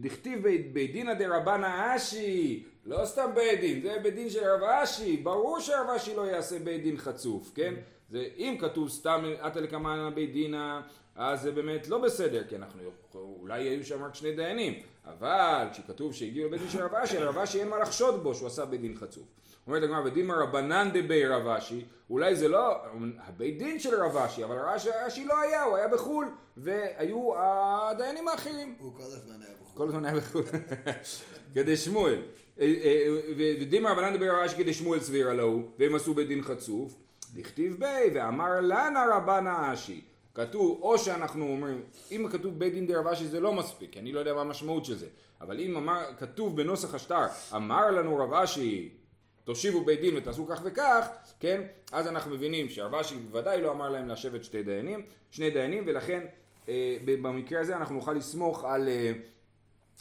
דכתיב 0.00 0.48
בית 0.72 0.92
דינא 0.92 1.14
דרבנא 1.14 1.96
אשי, 1.96 2.64
לא 2.84 3.04
סתם 3.04 3.30
בית 3.34 3.60
דין, 3.60 3.82
זה 3.82 3.96
בית 4.02 4.14
דין 4.14 4.30
של 4.30 4.44
רב 4.44 4.62
אשי, 4.62 5.16
ברור 5.16 5.60
שרב 5.60 5.90
אשי 5.96 6.16
לא 6.16 6.22
יעשה 6.22 6.58
בית 6.58 6.82
דין 6.82 6.96
חצוף, 6.96 7.52
כן? 7.54 7.74
זה 8.08 8.28
אם 8.36 8.56
כתוב 8.60 8.88
סתם 8.88 9.24
עתה 9.40 9.60
לקמאנה 9.60 10.10
בית 10.10 10.32
דינא 10.32 10.80
אז 11.16 11.42
זה 11.42 11.52
באמת 11.52 11.88
לא 11.88 11.98
בסדר, 11.98 12.44
כי 12.48 12.56
אנחנו, 12.56 12.82
אולי 13.14 13.68
היו 13.68 13.84
שם 13.84 14.04
רק 14.04 14.14
שני 14.14 14.32
דיינים, 14.32 14.74
אבל 15.04 15.66
כשכתוב 15.72 16.14
שהגיעו 16.14 16.48
לבית 16.48 16.60
דין 16.60 16.70
של 16.70 16.82
רב 16.82 16.94
אשי, 16.94 17.18
רב 17.18 17.38
אשי 17.38 17.60
אין 17.60 17.68
מה 17.68 17.78
לחשוד 17.78 18.22
בו 18.22 18.34
שהוא 18.34 18.46
עשה 18.46 18.64
בית 18.64 18.80
דין 18.80 18.96
חצוף. 18.96 19.24
אומרת 19.66 19.82
הגמרא, 19.82 20.00
בדין 20.00 20.30
רבנן 20.30 20.90
דבי 20.94 21.26
רב 21.26 21.46
אשי, 21.46 21.84
אולי 22.10 22.36
זה 22.36 22.48
לא 22.48 22.76
הבית 23.18 23.58
דין 23.58 23.78
של 23.78 24.02
רב 24.02 24.16
אשי, 24.16 24.44
אבל 24.44 24.56
רב 24.56 24.76
אשי 25.06 25.24
לא 25.24 25.40
היה, 25.40 25.62
הוא 25.62 25.76
היה 25.76 25.88
בחו"ל, 25.88 26.26
והיו 26.56 27.32
הדיינים 27.36 28.28
האחרים. 28.28 28.74
הוא 28.78 28.92
כל 28.96 29.02
הזמן 29.02 29.42
היה 29.42 29.54
בחו"ל. 29.62 29.76
כל 29.76 29.88
הזמן 29.88 30.04
היה 30.04 30.14
בחו"ל. 30.16 30.42
כדי 31.54 31.76
שמואל. 31.76 32.22
אה, 32.60 32.74
אה, 32.84 33.06
ודין 33.36 33.86
רבנן 33.86 34.16
דבי 34.16 34.28
רב 34.28 34.38
אשי 34.38 34.56
כדי 34.56 34.74
שמואל 34.74 35.00
סביר 35.00 35.30
הלאו, 35.30 35.58
והם 35.78 35.94
עשו 35.94 36.14
בית 36.14 36.28
דין 36.28 36.42
חצוף. 36.42 36.94
דכתיב 37.34 37.76
בי, 37.78 38.10
ואמר 38.14 38.60
לנה 38.60 39.06
רבנה 39.16 39.72
אשי. 39.72 40.04
כתוב, 40.34 40.78
או 40.82 40.98
שאנחנו 40.98 41.48
אומרים, 41.48 41.82
אם 42.10 42.26
כתוב 42.32 42.58
בית 42.58 42.72
דין 42.72 42.86
דרבה 42.86 43.16
שזה 43.16 43.40
לא 43.40 43.52
מספיק, 43.52 43.92
כי 43.92 43.98
אני 43.98 44.12
לא 44.12 44.18
יודע 44.18 44.34
מה 44.34 44.40
המשמעות 44.40 44.84
של 44.84 44.96
זה, 44.96 45.06
אבל 45.40 45.60
אם 45.60 45.76
אמר, 45.76 46.04
כתוב 46.18 46.56
בנוסח 46.56 46.94
השטר, 46.94 47.26
אמר 47.56 47.90
לנו 47.90 48.16
רב 48.16 48.34
אשי, 48.34 48.88
תושיבו 49.44 49.84
בית 49.84 50.00
דין 50.00 50.16
ותעשו 50.16 50.46
כך 50.46 50.60
וכך, 50.64 51.08
כן, 51.40 51.62
אז 51.92 52.08
אנחנו 52.08 52.30
מבינים 52.30 52.68
שרב 52.68 52.94
אשי 52.94 53.16
בוודאי 53.16 53.62
לא 53.62 53.72
אמר 53.72 53.88
להם 53.88 54.08
לשבת 54.08 54.44
שתי 54.44 54.62
דיינים, 54.62 55.06
שני 55.30 55.50
דיינים, 55.50 55.84
ולכן 55.86 56.26
אה, 56.68 56.96
במקרה 57.04 57.60
הזה 57.60 57.76
אנחנו 57.76 57.94
נוכל 57.94 58.12
לסמוך 58.12 58.64
על, 58.64 58.88
אה, 58.88 59.12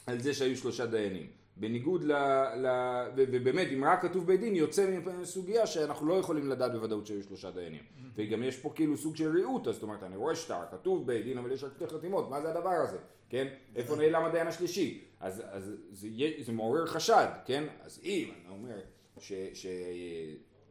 על 0.07 0.19
זה 0.19 0.33
שהיו 0.33 0.57
שלושה 0.57 0.85
דיינים. 0.85 1.42
בניגוד 1.57 2.03
ל... 2.03 2.11
ל 2.55 2.67
ובאמת, 3.15 3.67
אם 3.73 3.83
רק 3.83 4.01
כתוב 4.01 4.27
בית 4.27 4.39
דין, 4.39 4.55
יוצא 4.55 4.99
מסוגיה 5.21 5.67
שאנחנו 5.67 6.07
לא 6.07 6.13
יכולים 6.13 6.49
לדעת 6.49 6.71
בוודאות 6.71 7.07
שהיו 7.07 7.23
שלושה 7.23 7.51
דיינים. 7.51 7.79
Mm-hmm. 7.79 8.07
וגם 8.15 8.43
יש 8.43 8.57
פה 8.57 8.71
כאילו 8.75 8.97
סוג 8.97 9.15
של 9.15 9.31
ריהוט, 9.31 9.65
זאת 9.65 9.83
אומרת, 9.83 10.03
אני 10.03 10.15
רואה 10.15 10.35
שטר, 10.35 10.59
כתוב 10.71 11.07
בית 11.07 11.23
דין, 11.23 11.37
אבל 11.37 11.51
יש 11.51 11.63
רק 11.63 11.71
שתי 11.75 11.87
חתימות, 11.87 12.29
מה 12.29 12.41
זה 12.41 12.49
הדבר 12.49 12.69
הזה, 12.69 12.97
כן? 13.29 13.47
איפה 13.75 13.95
נעלם 13.95 14.25
הדיין 14.25 14.47
השלישי? 14.47 15.03
אז, 15.19 15.43
אז 15.51 15.71
זה, 15.91 16.07
זה 16.39 16.51
מעורר 16.51 16.85
חשד, 16.85 17.27
כן? 17.45 17.63
אז 17.81 17.99
אם 18.03 18.31
אני 18.45 18.49
אומר 18.49 18.79
ש, 19.19 19.33
ש, 19.53 19.67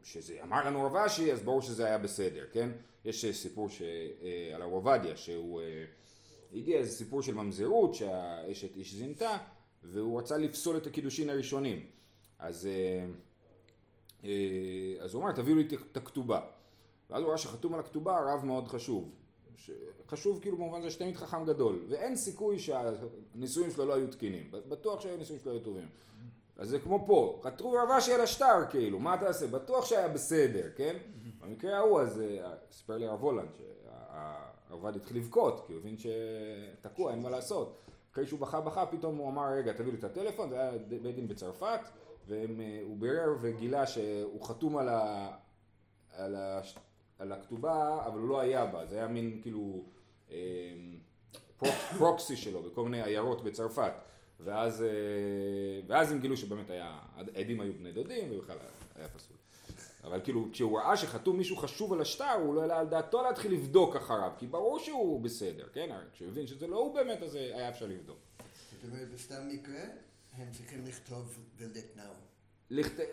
שזה 0.03 0.43
אמר 0.43 0.67
לנו 0.67 0.85
רב 0.85 0.95
אשי, 0.95 1.31
אז 1.31 1.41
ברור 1.43 1.61
שזה 1.61 1.85
היה 1.85 1.97
בסדר, 1.97 2.45
כן? 2.51 2.69
יש 3.05 3.25
סיפור 3.25 3.69
ש, 3.69 3.81
אה, 3.81 4.55
על 4.55 4.61
הרב 4.61 4.71
עובדיה, 4.71 5.17
שהוא 5.17 5.61
אה, 5.61 5.83
הגיע 6.53 6.77
איזה 6.77 6.91
סיפור 6.91 7.21
של 7.21 7.33
ממזרות, 7.33 7.93
שהאשת 7.95 8.75
איש 8.75 8.93
זינתה, 8.93 9.37
והוא 9.83 10.19
רצה 10.19 10.37
לפסול 10.37 10.77
את 10.77 10.87
הקידושין 10.87 11.29
הראשונים. 11.29 11.85
אז, 12.39 12.65
אה, 12.65 13.05
אה, 14.23 15.03
אז 15.03 15.13
הוא 15.13 15.23
אמר 15.23 15.31
תביאו 15.31 15.55
לי 15.55 15.67
את 15.91 15.97
הכתובה. 15.97 16.41
ואז 17.09 17.21
הוא 17.21 17.29
ראה 17.29 17.37
שחתום 17.37 17.73
על 17.73 17.79
הכתובה 17.79 18.19
רב 18.33 18.45
מאוד 18.45 18.67
חשוב. 18.67 19.09
ש- 19.57 19.71
חשוב 20.07 20.39
כאילו 20.41 20.57
במובן 20.57 20.81
זה 20.81 20.91
שתמיד 20.91 21.15
חכם 21.15 21.45
גדול, 21.45 21.85
ואין 21.89 22.15
סיכוי 22.15 22.59
שהנישואים 22.59 23.71
שלו 23.71 23.85
לא 23.85 23.93
היו 23.93 24.07
תקינים, 24.07 24.51
בטוח 24.51 25.01
שהנישואים 25.01 25.41
שלו 25.41 25.51
היו 25.51 25.59
טובים. 25.59 25.87
אז 26.57 26.69
זה 26.69 26.79
כמו 26.79 27.03
פה, 27.07 27.39
כתבו 27.43 27.71
רב 27.71 27.89
אשי 27.97 28.13
על 28.13 28.21
השטר 28.21 28.65
כאילו, 28.69 28.99
מה 28.99 29.17
תעשה? 29.17 29.47
בטוח 29.47 29.85
שהיה 29.85 30.07
בסדר, 30.07 30.69
כן? 30.75 30.97
במקרה 31.41 31.77
ההוא 31.77 32.01
אז 32.01 32.21
אה, 32.21 32.53
סיפר 32.71 32.97
לי 32.97 33.07
הרב 33.07 33.21
הולנד 33.21 33.49
שהרבד 33.57 34.95
התחיל 34.95 35.17
לבכות, 35.17 35.63
כי 35.67 35.73
הוא 35.73 35.81
הבין 35.81 35.95
שתקוע, 35.97 37.11
אין 37.11 37.21
מה 37.21 37.29
לעשות. 37.29 37.77
אחרי 38.13 38.25
שהוא 38.25 38.39
בכה 38.39 38.61
בכה, 38.61 38.85
פתאום 38.85 39.17
הוא 39.17 39.29
אמר, 39.29 39.53
רגע, 39.53 39.73
תביא 39.73 39.91
לי 39.91 39.97
את 39.97 40.03
הטלפון, 40.03 40.49
זה 40.49 40.59
היה 40.59 40.71
בית 41.01 41.15
דין 41.15 41.27
בצרפת, 41.27 41.79
והוא 42.27 42.97
בירר 42.97 43.35
וגילה 43.41 43.87
שהוא 43.87 44.45
חתום 44.45 44.77
על, 44.77 44.89
ה, 44.89 45.31
על, 46.11 46.35
ה, 46.35 46.61
על 47.19 47.31
הכתובה, 47.31 48.05
אבל 48.07 48.19
הוא 48.19 48.29
לא 48.29 48.39
היה 48.39 48.65
בה, 48.65 48.85
זה 48.85 48.95
היה 48.95 49.07
מין 49.07 49.39
כאילו 49.41 49.83
אה, 50.31 50.37
פרוק, 51.57 51.73
פרוקסי 51.97 52.35
שלו 52.35 52.63
בכל 52.63 52.83
מיני 52.83 53.03
עיירות 53.03 53.43
בצרפת. 53.43 53.93
ואז, 54.39 54.83
אה, 54.83 54.87
ואז 55.87 56.11
הם 56.11 56.19
גילו 56.19 56.37
שבאמת 56.37 56.69
היה, 56.69 56.99
העדים 57.15 57.61
היו 57.61 57.73
בני 57.73 57.91
דודים 57.91 58.31
ובכלל 58.31 58.57
היה 58.95 59.07
פסול. 59.07 59.37
אבל 60.03 60.21
כאילו 60.23 60.47
כשהוא 60.51 60.79
ראה 60.79 60.97
שחתום 60.97 61.37
מישהו 61.37 61.57
חשוב 61.57 61.93
על 61.93 62.01
השטר 62.01 62.31
הוא 62.31 62.55
לא 62.55 62.61
העלה 62.61 62.79
על 62.79 62.87
דעתו 62.87 63.23
להתחיל 63.23 63.53
לבדוק 63.53 63.95
אחריו 63.95 64.31
כי 64.37 64.47
ברור 64.47 64.79
שהוא 64.79 65.21
בסדר, 65.21 65.67
כן? 65.73 65.91
הרי 65.91 66.05
כשהוא 66.13 66.27
הבין 66.27 66.47
שזה 66.47 66.67
לא 66.67 66.77
הוא 66.77 66.93
באמת 66.95 67.23
אז 67.23 67.35
היה 67.35 67.69
אפשר 67.69 67.85
לבדוק. 67.85 68.17
זאת 68.71 68.91
אומרת, 68.91 69.11
בסתם 69.13 69.47
מקרה, 69.47 69.81
הם 70.37 70.47
צריכים 70.51 70.85
לכתוב 70.85 71.39
נאו. 71.95 72.03
לכת... 72.69 73.03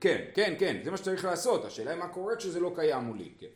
כן, 0.00 0.24
כן, 0.34 0.54
כן, 0.58 0.80
זה 0.84 0.90
מה 0.90 0.96
שצריך 0.96 1.24
לעשות, 1.24 1.64
השאלה 1.64 1.90
היא 1.90 1.98
מה 1.98 2.08
קורה 2.08 2.36
כשזה 2.36 2.60
לא 2.60 2.72
קיים 2.74 3.04
מולי, 3.04 3.32
כן. 3.38 3.46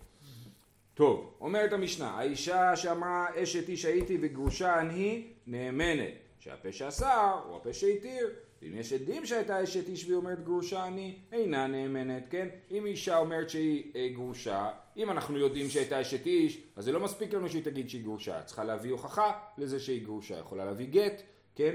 טוב, 0.94 1.34
אומרת 1.40 1.72
המשנה, 1.72 2.10
האישה 2.10 2.76
שאמרה 2.76 3.26
אשת 3.42 3.68
איש 3.68 3.84
הייתי 3.84 4.18
וגרושה 4.22 4.80
אני 4.80 5.32
נאמנת, 5.46 6.14
שהפה 6.38 6.72
שאסר 6.72 7.40
הוא 7.48 7.56
הפה 7.56 7.72
שהתיר, 7.72 8.30
ואם 8.62 8.74
יש 8.74 8.92
עדים 8.92 9.26
שהייתה 9.26 9.62
אשת 9.62 9.88
איש 9.88 10.04
והיא 10.04 10.16
אומרת 10.16 10.44
גרושה 10.44 10.86
אני, 10.86 11.18
אינה 11.32 11.66
נאמנת, 11.66 12.26
כן? 12.30 12.48
אם 12.70 12.86
אישה 12.86 13.18
אומרת 13.18 13.50
שהיא 13.50 13.92
אה, 13.96 14.08
גרושה, 14.12 14.70
אם 14.96 15.10
אנחנו 15.10 15.38
יודעים 15.38 15.68
שהייתה 15.68 16.00
אשת 16.00 16.26
איש, 16.26 16.62
אז 16.76 16.84
זה 16.84 16.92
לא 16.92 17.00
מספיק 17.00 17.34
לנו 17.34 17.48
שהיא 17.48 17.64
תגיד 17.64 17.90
שהיא 17.90 18.02
גרושה, 18.02 18.42
צריכה 18.42 18.64
להביא 18.64 18.92
הוכחה 18.92 19.32
לזה 19.58 19.80
שהיא 19.80 20.04
גרושה, 20.04 20.38
יכולה 20.38 20.64
להביא 20.64 20.86
גט, 20.86 21.22
כן? 21.54 21.74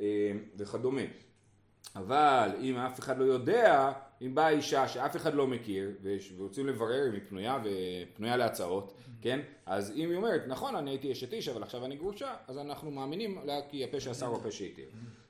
אה, 0.00 0.32
וכדומה. 0.56 1.02
אבל 1.96 2.50
אם 2.60 2.76
אף 2.76 3.00
אחד 3.00 3.18
לא 3.18 3.24
יודע, 3.24 3.92
אם 4.22 4.34
באה 4.34 4.48
אישה 4.48 4.88
שאף 4.88 5.16
אחד 5.16 5.34
לא 5.34 5.46
מכיר 5.46 5.90
ורוצים 6.02 6.66
לברר 6.66 7.08
אם 7.08 7.12
היא 7.12 7.20
פנויה 7.28 7.58
ופנויה 7.64 8.36
להצעות, 8.36 8.94
כן? 9.22 9.40
אז 9.66 9.90
אם 9.96 10.10
היא 10.10 10.16
אומרת, 10.16 10.42
נכון 10.46 10.76
אני 10.76 10.90
הייתי 10.90 11.12
אשת 11.12 11.32
איש 11.32 11.48
אבל 11.48 11.62
עכשיו 11.62 11.84
אני 11.84 11.96
גרושה, 11.96 12.34
אז 12.46 12.58
אנחנו 12.58 12.90
מאמינים 12.90 13.38
לה 13.44 13.60
כי 13.68 13.84
הפה 13.84 14.00
שאסר 14.00 14.26
הוא 14.26 14.36
הפה 14.36 14.50
שהתיר. 14.50 14.88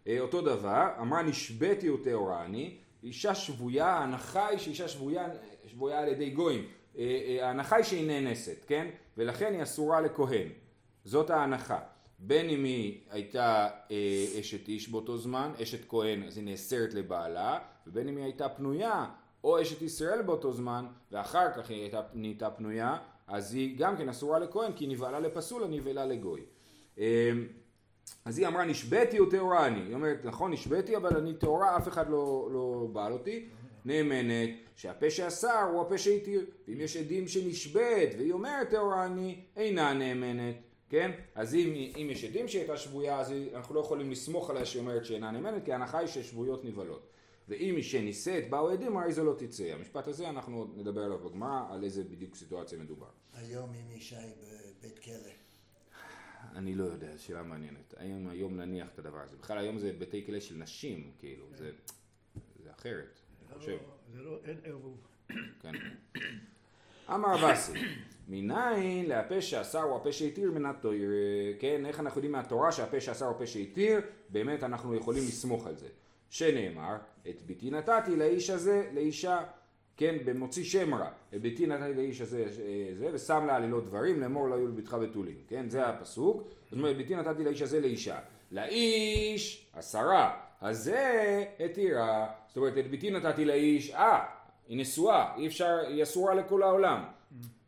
אה, 0.08 0.20
אותו 0.20 0.40
דבר, 0.40 0.86
אמרה 1.00 1.22
נשבתי 1.22 1.90
וטהורה 1.90 2.44
אני, 2.44 2.76
אישה 3.02 3.34
שבויה, 3.34 3.86
ההנחה 3.86 4.46
היא 4.46 4.58
שאישה 4.58 4.88
שבויה, 4.88 5.28
שבויה 5.66 6.00
על 6.00 6.08
ידי 6.08 6.30
גויים, 6.30 6.64
אה, 6.98 7.02
אה, 7.26 7.46
ההנחה 7.46 7.76
היא 7.76 7.84
שהיא 7.84 8.06
נאנסת, 8.06 8.64
כן? 8.66 8.88
ולכן 9.16 9.54
היא 9.54 9.62
אסורה 9.62 10.00
לכהן, 10.00 10.48
זאת 11.04 11.30
ההנחה. 11.30 11.78
בין 12.18 12.50
אם 12.50 12.64
היא 12.64 13.00
הייתה 13.10 13.68
אשת 14.40 14.68
איש 14.68 14.88
באותו 14.88 15.18
זמן, 15.18 15.52
אשת 15.62 15.88
כהן, 15.88 16.22
אז 16.22 16.36
היא 16.36 16.44
נאסרת 16.44 16.94
לבעלה, 16.94 17.58
ובין 17.86 18.08
אם 18.08 18.16
היא 18.16 18.24
הייתה 18.24 18.48
פנויה, 18.48 19.06
או 19.44 19.62
אשת 19.62 19.82
ישראל 19.82 20.22
באותו 20.22 20.52
זמן, 20.52 20.86
ואחר 21.12 21.52
כך 21.56 21.70
היא 21.70 21.82
הייתה, 21.82 22.00
נהייתה 22.14 22.50
פנויה, 22.50 22.96
אז 23.26 23.54
היא 23.54 23.78
גם 23.78 23.96
כן 23.96 24.08
אסורה 24.08 24.38
לכהן, 24.38 24.72
כי 24.72 24.84
היא 24.84 24.92
נבהלה 24.92 25.20
לפסול, 25.20 25.66
נבהלה 25.66 26.06
לגוי. 26.06 26.40
אה, 26.98 27.30
אז 28.24 28.38
היא 28.38 28.46
אמרה 28.46 28.64
נשבתי 28.64 29.20
וטהורה 29.20 29.66
אני, 29.66 29.80
היא 29.80 29.94
אומרת 29.94 30.24
נכון 30.24 30.52
נשבתי 30.52 30.96
אבל 30.96 31.16
אני 31.16 31.34
טהורה 31.34 31.76
אף 31.76 31.88
אחד 31.88 32.10
לא, 32.10 32.48
לא 32.52 32.88
בעל 32.92 33.12
אותי, 33.12 33.48
נאמנת 33.84 34.50
שהפה 34.76 35.10
שאסר 35.10 35.68
הוא 35.72 35.80
הפה 35.80 35.98
שהתיר, 35.98 36.46
ואם 36.68 36.80
יש 36.80 36.96
עדים 36.96 37.28
שנשבית 37.28 38.14
והיא 38.18 38.32
אומרת 38.32 38.70
טהורה 38.70 39.06
אני, 39.06 39.40
אינה 39.56 39.92
נאמנת, 39.92 40.54
כן? 40.88 41.10
אז 41.34 41.54
אם, 41.54 41.92
אם 41.96 42.08
יש 42.10 42.24
עדים 42.24 42.48
שהיא 42.48 42.60
הייתה 42.60 42.76
שבויה 42.76 43.20
אז 43.20 43.32
אנחנו 43.54 43.74
לא 43.74 43.80
יכולים 43.80 44.10
לסמוך 44.10 44.50
עליה 44.50 44.64
שהיא 44.64 44.80
אומרת 44.80 45.04
שאינה 45.04 45.30
נאמנת 45.30 45.64
כי 45.64 45.72
ההנחה 45.72 45.98
היא 45.98 46.08
ששבויות 46.08 46.64
נבהלות. 46.64 47.10
ואם 47.48 47.82
שנישאת 47.82 48.50
באו 48.50 48.70
עדים 48.70 48.96
הרי 48.96 49.12
זו 49.12 49.24
לא 49.24 49.34
תצא. 49.38 49.64
המשפט 49.64 50.08
הזה 50.08 50.28
אנחנו 50.28 50.66
נדבר 50.76 51.04
עליו 51.04 51.18
בגמרא 51.18 51.60
על 51.70 51.84
איזה 51.84 52.04
בדיוק 52.04 52.34
סיטואציה 52.34 52.78
מדובר. 52.78 53.06
היום 53.34 53.70
אם 53.74 53.90
אישה 53.90 54.18
היא 54.18 54.32
בבית 54.78 54.98
כלא. 54.98 55.33
אני 56.54 56.74
לא 56.74 56.84
יודע, 56.84 57.18
שאלה 57.18 57.42
מעניינת. 57.42 57.94
האם 57.96 58.28
היום 58.28 58.56
נניח 58.56 58.88
את 58.94 58.98
הדבר 58.98 59.18
הזה? 59.20 59.36
בכלל 59.36 59.58
היום 59.58 59.78
זה 59.78 59.92
בתי 59.98 60.26
כלא 60.26 60.40
של 60.40 60.56
נשים, 60.56 61.10
כאילו, 61.18 61.46
זה, 61.54 61.70
זה 62.64 62.70
אחרת, 62.72 63.18
אני 63.48 63.58
חושב. 63.58 63.78
זה 64.12 64.22
לא, 64.22 64.38
אין 64.44 64.60
ערבוב. 64.64 64.96
כן. 65.60 65.72
אמר 67.14 67.50
אבסי, 67.50 67.72
מניין 68.28 69.06
להפה 69.06 69.42
שאסר 69.42 69.82
הוא 69.82 69.96
הפה 69.96 70.12
שהתיר 70.12 70.52
מנת 70.52 70.76
תויר, 70.80 71.10
כן, 71.60 71.86
איך 71.86 72.00
אנחנו 72.00 72.18
יודעים 72.18 72.32
מהתורה 72.32 72.72
שהפה 72.72 73.00
שאסר 73.00 73.24
הוא 73.24 73.36
הפה 73.36 73.46
שהתיר, 73.46 74.00
באמת 74.28 74.62
אנחנו 74.62 74.94
יכולים 74.94 75.22
לסמוך 75.22 75.66
על 75.66 75.76
זה. 75.76 75.88
שנאמר, 76.30 76.96
את 77.28 77.42
ביתי 77.42 77.70
נתתי 77.70 78.16
לאיש 78.16 78.50
הזה, 78.50 78.90
לאישה, 78.92 79.44
כן, 79.96 80.16
במוציא 80.24 80.64
שם 80.64 80.94
רע, 80.94 81.08
ביתי 81.32 81.66
נתתי 81.66 81.94
לאיש 81.94 82.20
הזה, 82.20 82.42
אה, 82.42 82.94
זה, 82.94 83.08
ושם 83.12 83.44
לה 83.46 83.56
עלילות 83.56 83.84
דברים, 83.84 84.20
לאמור 84.20 84.48
לא 84.48 84.54
יהיו 84.54 84.66
לביתך 84.66 84.96
בתולים, 85.02 85.36
כן, 85.48 85.68
זה 85.68 85.86
הפסוק, 85.86 86.42
זאת 86.64 86.72
אומרת, 86.72 86.96
ביתי 86.96 87.16
נתתי 87.16 87.44
לאיש 87.44 87.62
הזה 87.62 87.80
לאישה, 87.80 88.18
לאיש 88.52 89.66
עשרה, 89.72 90.40
הזה 90.60 91.44
התירה, 91.64 92.26
זאת 92.48 92.56
אומרת, 92.56 92.78
את 92.78 92.90
ביתי 92.90 93.10
נתתי 93.10 93.44
לאיש, 93.44 93.90
אה, 93.90 94.24
היא 94.68 94.78
נשואה, 94.78 95.36
אי 95.36 95.46
אפשר, 95.46 95.78
היא 95.88 96.02
אסורה 96.02 96.34
לכל 96.34 96.62
העולם. 96.62 97.04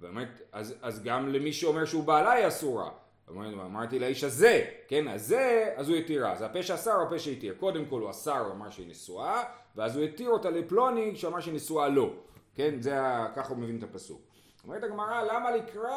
באמת, 0.00 0.28
אז, 0.52 0.74
אז 0.82 1.02
גם 1.02 1.28
למי 1.28 1.52
שאומר 1.52 1.84
שהוא 1.84 2.04
בעלה 2.04 2.32
היא 2.32 2.48
אסורה. 2.48 2.90
אמרתי, 3.30 3.54
אמרתי 3.54 3.98
לאיש 3.98 4.24
הזה, 4.24 4.64
כן, 4.88 5.08
הזה, 5.08 5.72
אז 5.76 5.88
הוא 5.88 5.96
התירה. 5.96 6.32
אז 6.32 6.42
הפה 6.42 6.62
שאסר 6.62 6.92
הוא 6.92 7.02
הפה 7.02 7.18
שהתיר. 7.18 7.54
קודם 7.60 7.84
כל 7.84 8.00
הוא 8.00 8.10
אסר, 8.10 8.38
הוא 8.38 8.52
אמר 8.52 8.70
שהיא 8.70 8.88
נשואה, 8.88 9.42
ואז 9.76 9.96
הוא 9.96 10.04
התיר 10.04 10.30
אותה 10.30 10.50
לפלוני 10.50 11.16
שאמר 11.16 11.40
שהיא 11.40 11.54
נשואה 11.54 11.88
לו. 11.88 12.12
כן, 12.54 12.74
זה, 12.82 13.00
ה- 13.00 13.28
ככה 13.36 13.48
הוא 13.48 13.58
מבין 13.58 13.78
את 13.78 13.82
הפסוק. 13.82 14.20
אומרת 14.64 14.82
הגמרא, 14.84 15.22
למה 15.22 15.50
לקרוא? 15.50 15.88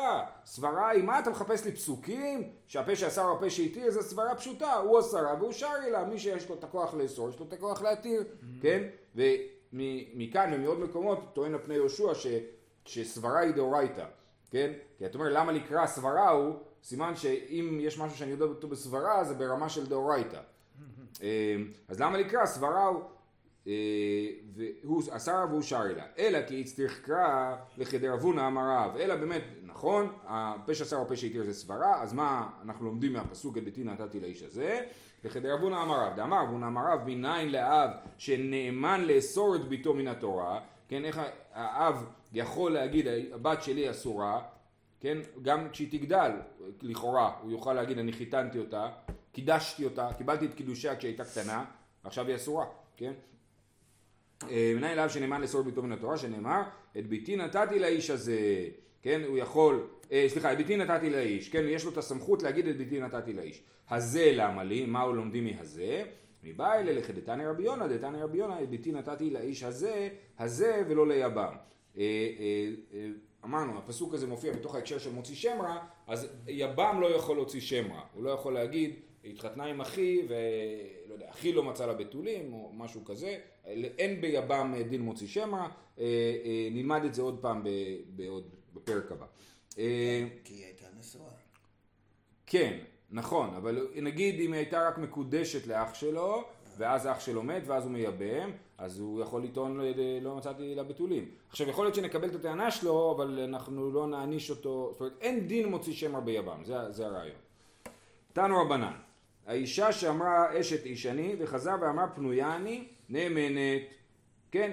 סברה 0.46 0.90
היא, 0.90 1.04
מה 1.04 1.20
אתה 1.20 1.30
מחפש 1.30 1.66
לי 1.66 1.72
פסוקים? 1.72 2.44
שהפה 2.68 2.96
שאסר 2.96 3.32
הפה 3.32 3.50
שהתיר, 3.50 3.92
זו 3.92 4.02
סברה 4.02 4.36
פשוטה, 4.36 4.74
הוא 4.74 5.00
אסרה 5.00 5.34
והוא 5.40 5.52
שרי 5.52 5.92
לה, 5.92 6.06
מי 6.06 6.20
שיש 6.20 6.50
לו 6.50 6.56
את 6.56 6.64
הכוח 6.64 6.94
לאסור, 6.94 7.30
יש 7.30 7.40
לו 7.40 7.46
את 7.48 7.54
הכוח 7.54 7.82
להתיר, 7.82 8.24
כן? 8.62 8.84
ומכאן 9.74 10.52
ומעוד 10.54 10.80
מקומות 10.80 11.20
טוען 11.34 11.54
על 11.54 11.60
פני 11.66 11.76
יהושע 11.76 12.14
ש, 12.14 12.28
שסברה 12.86 13.40
היא 13.40 13.52
דאורייתא, 13.54 14.06
כן? 14.52 14.72
כי 14.98 15.06
אתה 15.06 15.18
אומר, 15.18 15.30
למה 15.30 15.52
לקרוא 15.52 15.86
סברה 15.86 16.30
הוא, 16.30 16.54
סימן 16.84 17.16
שאם 17.16 17.78
יש 17.82 18.00
משהו 18.00 18.18
שאני 18.18 18.32
יודע 18.32 18.46
אותו 18.46 18.68
בסברה, 18.68 19.24
זה 19.24 19.34
ברמה 19.34 19.70
של 19.70 19.86
דאורייתא. 19.90 20.40
אה, 21.22 21.56
אז 21.88 22.00
למה 22.00 22.18
לקרוא 22.18 22.46
סברה 22.46 22.86
הוא? 22.88 23.02
אה, 23.68 23.74
והוא 24.84 25.04
אסר 25.12 25.46
והוא 25.50 25.62
שרי 25.62 25.96
לה, 25.96 26.04
אלא 26.18 26.48
כי 26.48 26.62
הצטריך 26.62 27.02
קרא 27.06 27.56
לחדרבונה 27.78 28.48
אמר 28.48 28.62
רב, 28.62 28.98
אלא 28.98 29.16
באמת, 29.16 29.42
נכון, 29.64 30.14
הפה 30.24 30.74
שאסר 30.74 30.96
הוא 30.96 31.06
הפה 31.06 31.16
שהתיר 31.16 31.44
זה 31.44 31.54
סברה, 31.54 32.02
אז 32.02 32.14
מה 32.14 32.50
אנחנו 32.64 32.86
לומדים 32.86 33.14
מהפסוק 33.14 33.58
את 33.58 33.64
ביתי 33.64 33.84
נתתי 33.84 34.20
לאיש 34.20 34.44
הזה? 34.44 34.82
לכדרב 35.24 35.60
הונא 35.60 35.84
אמר 35.84 36.06
רב, 36.06 36.16
דאמר 36.16 36.44
רב 36.44 36.52
הונא 36.52 36.68
אמר 36.68 36.82
רב, 36.94 37.00
מניין 37.06 37.52
לאב 37.52 37.90
שנאמן 38.18 39.02
לאסור 39.02 39.56
את 39.56 39.68
בתו 39.68 39.94
מן 39.94 40.08
התורה, 40.08 40.60
כן, 40.88 41.06
איך 41.06 41.22
האב 41.54 42.06
יכול 42.34 42.72
להגיד 42.72 43.08
הבת 43.34 43.64
שלי 43.64 43.90
אסורה, 43.90 44.42
כן, 45.00 45.18
גם 45.42 45.70
כשהיא 45.70 45.92
תגדל, 45.92 46.32
לכאורה, 46.82 47.34
הוא 47.42 47.52
יוכל 47.52 47.74
להגיד 47.74 47.98
אני 47.98 48.14
חיתנתי 48.14 48.60
אותה, 48.60 48.90
קידשתי 49.32 49.86
אותה, 49.86 50.10
קיבלתי 50.18 50.46
את 50.46 50.54
קידושיה 50.54 50.96
כשהייתה 50.96 51.26
קטנה, 51.26 51.66
עכשיו 52.04 52.28
היא 52.28 52.36
אסורה, 52.36 52.66
כן? 52.98 53.14
אה, 54.50 54.74
מנין 54.76 54.98
לאב 54.98 55.10
שנאמן 55.10 55.42
לאסור 55.42 55.62
בתו 55.62 55.84
מן 55.84 55.92
התורה, 55.92 56.18
שנאמר, 56.18 56.62
את 56.98 57.08
בתי 57.08 57.36
נתתי 57.36 57.80
לאיש 57.80 58.10
הזה, 58.10 58.68
כן, 59.02 59.22
הוא 59.28 59.38
יכול, 59.38 59.88
אה, 60.12 60.26
סליחה, 60.28 60.52
את 60.54 60.58
בתי 60.58 60.78
נתתי 60.78 61.10
לאיש, 61.10 61.50
כן, 61.50 61.64
יש 61.68 61.86
לו 61.86 61.92
את 61.92 61.98
הסמכות 61.98 62.44
להגיד 62.44 62.68
את 62.68 62.78
בתי 62.78 63.00
נתתי 63.00 63.34
לאיש. 63.34 63.64
הזה 63.90 64.32
למה 64.34 64.64
לי, 64.64 64.86
מה 64.86 65.02
הוא 65.02 65.16
לומדים 65.16 65.46
מהזה? 65.46 66.04
מבא 66.44 66.74
אלה 66.74 66.94
לכדתני 66.94 67.46
רבי 67.46 67.64
יונה, 67.64 67.88
דתני 67.88 68.22
רבי 68.22 68.38
יונה, 68.38 68.64
את 68.64 68.70
ביתי 68.70 68.92
נתתי 68.92 69.30
לאיש 69.30 69.64
הזה, 69.64 70.10
הזה 70.40 70.84
ולא 70.88 71.08
ליבם. 71.08 71.54
אה, 71.98 72.04
אה, 72.40 72.70
אה, 72.94 73.08
אמרנו, 73.46 73.78
הפסוק 73.78 74.14
הזה 74.14 74.28
מופיע 74.28 74.54
בתוך 74.54 74.76
ההקשר 74.76 74.98
של 74.98 75.12
מוציא 75.12 75.36
שם 75.36 75.62
רע, 75.62 75.78
אז 76.08 76.28
יבם 76.48 76.98
לא 77.02 77.16
יכול 77.16 77.36
להוציא 77.36 77.62
שם 77.62 77.92
רע. 77.92 78.02
הוא 78.14 78.24
לא 78.24 78.30
יכול 78.30 78.54
להגיד, 78.54 78.96
התחתנה 79.26 79.66
עם 79.66 79.82
אחי, 79.82 80.22
ולא 80.28 81.14
יודע, 81.14 81.30
אחי 81.30 81.54
לא 81.54 81.64
מצא 81.64 81.86
לה 81.86 81.94
בתולים, 81.94 82.54
או 82.54 82.72
משהו 82.74 83.06
כזה. 83.06 83.38
אין 83.98 84.22
ביבם 84.22 84.74
דין 84.90 85.02
מוציא 85.02 85.28
שם 85.28 85.56
רע. 85.56 85.68
אה, 86.00 86.06
אה, 86.46 86.68
נלמד 86.72 87.04
את 87.06 87.14
זה 87.14 87.22
עוד 87.22 87.40
פעם 87.42 87.64
בעוד, 88.10 88.44
בפרק 88.74 89.12
הבא. 89.12 89.26
אה, 89.78 90.28
כי 90.44 90.54
היא 90.54 90.66
הייתה 90.66 90.86
נשואה. 91.00 91.32
כן, 92.46 92.80
נכון, 93.12 93.54
אבל 93.56 93.88
נגיד 93.96 94.40
אם 94.40 94.54
היא 94.54 94.60
הייתה 94.60 94.88
רק 94.88 94.98
מקודשת 94.98 95.68
לאח 95.68 95.94
שלו, 95.94 96.44
ואז 96.78 97.08
אח 97.08 97.20
שלו 97.20 97.44
מת, 97.44 97.64
ואז 97.66 97.84
הוא 97.84 97.92
מייבם, 97.92 98.52
אז 98.78 99.00
הוא 99.00 99.22
יכול 99.22 99.44
לטעון 99.44 99.78
לא, 99.78 99.84
לא 100.22 100.36
מצאתי 100.36 100.76
לה 100.76 100.84
בתולים. 100.84 101.32
עכשיו 101.50 101.70
יכול 101.70 101.86
להיות 101.86 101.96
שנקבל 101.96 102.30
את 102.30 102.36
הטענה 102.36 102.72
שלו, 102.72 103.14
אבל 103.16 103.40
אנחנו 103.40 103.92
לא 103.92 104.08
נעניש 104.08 104.50
אותו, 104.50 104.90
זאת 104.92 105.00
אומרת 105.00 105.14
אין 105.22 105.48
דין 105.48 105.70
מוציא 105.70 105.94
שם 105.94 106.16
רע 106.16 106.22
ביבם, 106.22 106.64
זה, 106.64 106.92
זה 106.92 107.06
הרעיון. 107.06 107.38
תנו 108.34 108.62
רבנן, 108.62 108.94
האישה 109.50 109.92
שאמרה 109.92 110.60
אשת 110.60 110.86
איש 110.86 111.06
אני, 111.06 111.36
וחזר 111.40 111.76
ואמרה 111.82 112.08
פנויה 112.08 112.56
אני, 112.56 112.88
נאמנת. 113.10 113.82
כן, 114.52 114.72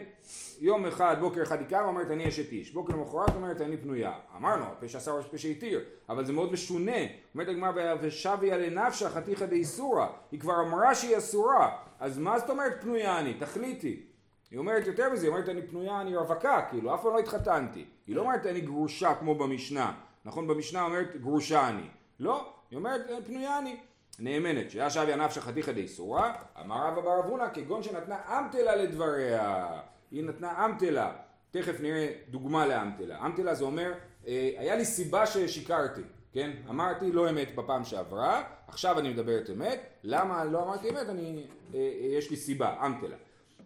יום 0.60 0.86
אחד, 0.86 1.16
בוקר 1.20 1.42
אחד 1.42 1.58
היא 1.58 1.68
קמה, 1.68 1.84
אומרת 1.84 2.10
אני 2.10 2.28
אשת 2.28 2.52
איש, 2.52 2.70
בוקר 2.70 2.96
למחרת 2.96 3.34
אומרת 3.34 3.60
אני 3.60 3.76
פנויה. 3.76 4.12
אמרנו, 4.36 4.64
פשע 4.80 5.00
שר 5.00 5.22
פשע 5.22 5.48
התיר, 5.48 5.84
אבל 6.08 6.24
זה 6.24 6.32
מאוד 6.32 6.52
משונה. 6.52 7.00
אומרת 7.34 7.48
הגמרא, 7.48 7.94
ושביה 8.00 8.58
לנפשה 8.58 9.10
חתיכא 9.10 9.46
דאיסורא, 9.46 10.06
היא 10.32 10.40
כבר 10.40 10.60
אמרה 10.60 10.94
שהיא 10.94 11.18
אסורה, 11.18 11.76
אז 12.00 12.18
מה 12.18 12.38
זאת 12.38 12.50
אומרת 12.50 12.80
פנויה 12.80 13.18
אני? 13.18 13.34
תחליטי. 13.34 14.02
היא 14.50 14.58
אומרת 14.58 14.86
יותר 14.86 15.12
מזה, 15.12 15.26
היא 15.26 15.32
אומרת 15.32 15.48
אני 15.48 15.62
פנויה, 15.62 16.00
אני 16.00 16.16
רווקה, 16.16 16.62
כאילו, 16.70 16.94
אף 16.94 17.02
פעם 17.02 17.12
לא 17.12 17.18
התחתנתי. 17.18 17.84
היא 18.06 18.16
לא 18.16 18.20
אומרת 18.20 18.46
אני 18.46 18.60
גרושה 18.60 19.14
כמו 19.14 19.34
במשנה, 19.34 19.92
נכון? 20.24 20.46
במשנה 20.46 20.82
אומרת 20.82 21.16
גרושה 21.20 21.68
אני. 21.68 21.88
לא, 22.20 22.52
היא 22.70 22.76
אומרת 22.76 23.00
פנויה 23.26 23.58
אני. 23.58 23.76
נאמנת, 24.20 24.70
שהיה 24.70 24.90
שביה 24.90 25.16
נפשה 25.16 25.40
חתיכא 25.40 25.72
דאיסורא, 25.72 26.32
אמר 26.60 26.86
רבא 26.86 27.00
בר 27.00 27.20
אבונה, 27.20 27.50
כגון 27.50 27.82
שנתנה 27.82 28.16
אמתלה 28.38 28.76
לדבריה. 28.76 29.66
היא 30.10 30.24
נתנה 30.24 30.64
אמתלה. 30.64 31.12
תכף 31.50 31.80
נראה 31.80 32.12
דוגמה 32.30 32.66
לאמתלה. 32.66 33.26
אמתלה 33.26 33.54
זה 33.54 33.64
אומר, 33.64 33.92
אה, 34.26 34.50
היה 34.58 34.76
לי 34.76 34.84
סיבה 34.84 35.26
ששיקרתי, 35.26 36.02
כן? 36.32 36.50
אמרתי 36.70 37.12
לא 37.12 37.30
אמת 37.30 37.54
בפעם 37.54 37.84
שעברה, 37.84 38.42
עכשיו 38.68 38.98
אני 38.98 39.08
מדברת 39.08 39.50
אמת. 39.50 39.80
למה 40.04 40.44
לא 40.44 40.62
אמרתי 40.62 40.90
אמת? 40.90 41.08
אני, 41.08 41.46
אה, 41.74 41.78
אה, 41.78 42.06
יש 42.06 42.30
לי 42.30 42.36
סיבה, 42.36 42.86
אמתלה. 42.86 43.16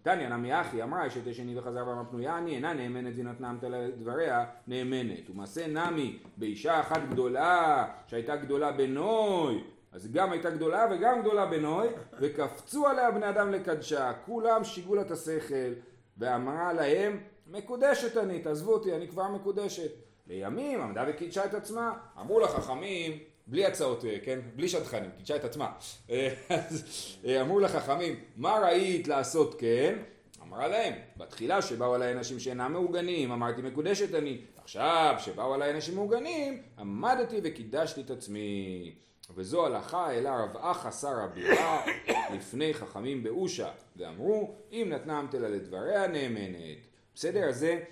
תניא 0.03 0.29
נמי 0.29 0.61
אחי 0.61 0.83
אמרה 0.83 1.07
אשת 1.07 1.27
אשני 1.29 1.59
וחזר 1.59 1.89
ואמר 1.89 2.03
פנויה 2.11 2.39
אני 2.39 2.55
אינה 2.55 2.73
נאמנת 2.73 3.13
והיא 3.15 3.25
נתנה 3.25 3.51
אמתלה 3.51 3.81
לדבריה 3.81 4.45
נאמנת 4.67 5.31
ומעשה 5.31 5.67
נמי 5.67 6.19
באישה 6.37 6.81
אחת 6.81 7.01
גדולה 7.11 7.87
שהייתה 8.07 8.37
גדולה 8.37 8.73
בנוי 8.73 9.65
אז 9.93 10.13
גם 10.13 10.33
הייתה 10.33 10.51
גדולה 10.51 10.87
וגם 10.91 11.21
גדולה 11.21 11.47
בנוי 11.47 11.89
וקפצו 12.21 12.87
עליה 12.87 13.11
בני 13.11 13.29
אדם 13.29 13.53
לקדשה 13.53 14.13
כולם 14.27 14.65
שיגעו 14.65 14.95
לה 14.95 15.03
את 15.03 15.11
השכל 15.11 15.73
ואמרה 16.19 16.73
להם 16.73 17.21
מקודשת 17.47 18.17
אני 18.17 18.41
תעזבו 18.41 18.73
אותי 18.73 18.95
אני 18.95 19.09
כבר 19.09 19.29
מקודשת 19.29 19.91
לימים 20.27 20.81
עמדה 20.81 21.05
וקידשה 21.09 21.45
את 21.45 21.55
עצמה 21.55 21.93
אמרו 22.21 22.41
לחכמים 22.41 23.19
בלי 23.51 23.67
הצעות, 23.67 24.05
אה, 24.05 24.17
כן? 24.25 24.39
בלי 24.57 24.69
שדכנים, 24.69 25.11
קידשה 25.17 25.37
את 25.37 25.45
עצמה. 25.45 25.73
אה, 26.11 26.35
אז 26.49 26.85
אה, 27.25 27.41
אמרו 27.41 27.61
לחכמים, 27.61 28.21
מה 28.37 28.59
ראית 28.59 29.09
לעשות 29.09 29.55
כן? 29.59 29.99
אמרה 30.43 30.69
להם, 30.69 30.95
בתחילה 31.17 31.63
שבאו 31.63 31.95
עליי 31.95 32.13
אנשים 32.13 32.39
שאינם 32.39 32.73
מעוגנים, 32.73 33.33
אמרתי 33.33 33.63
מקודשת 33.63 34.15
אני. 34.15 34.41
עכשיו, 34.63 35.15
שבאו 35.19 35.55
עליי 35.55 35.71
אנשים 35.71 35.95
מעוגנים, 35.95 36.63
עמדתי 36.79 37.41
וקידשתי 37.43 38.01
את 38.01 38.11
עצמי. 38.11 38.95
וזו 39.35 39.67
הלכה 39.67 40.13
אלא 40.13 40.29
רב 40.29 40.57
אחא 40.57 40.91
שר 40.91 41.21
הבירה 41.21 41.87
לפני 42.37 42.75
חכמים 42.75 43.23
באושה, 43.23 43.71
ואמרו, 43.97 44.55
אם 44.73 44.89
נתנה 44.93 45.21
אמתלה 45.21 45.49
לדבריה 45.49 46.07
נאמנת. 46.07 46.79
בסדר? 47.15 47.49
אז 47.49 47.59
זה, 47.59 47.85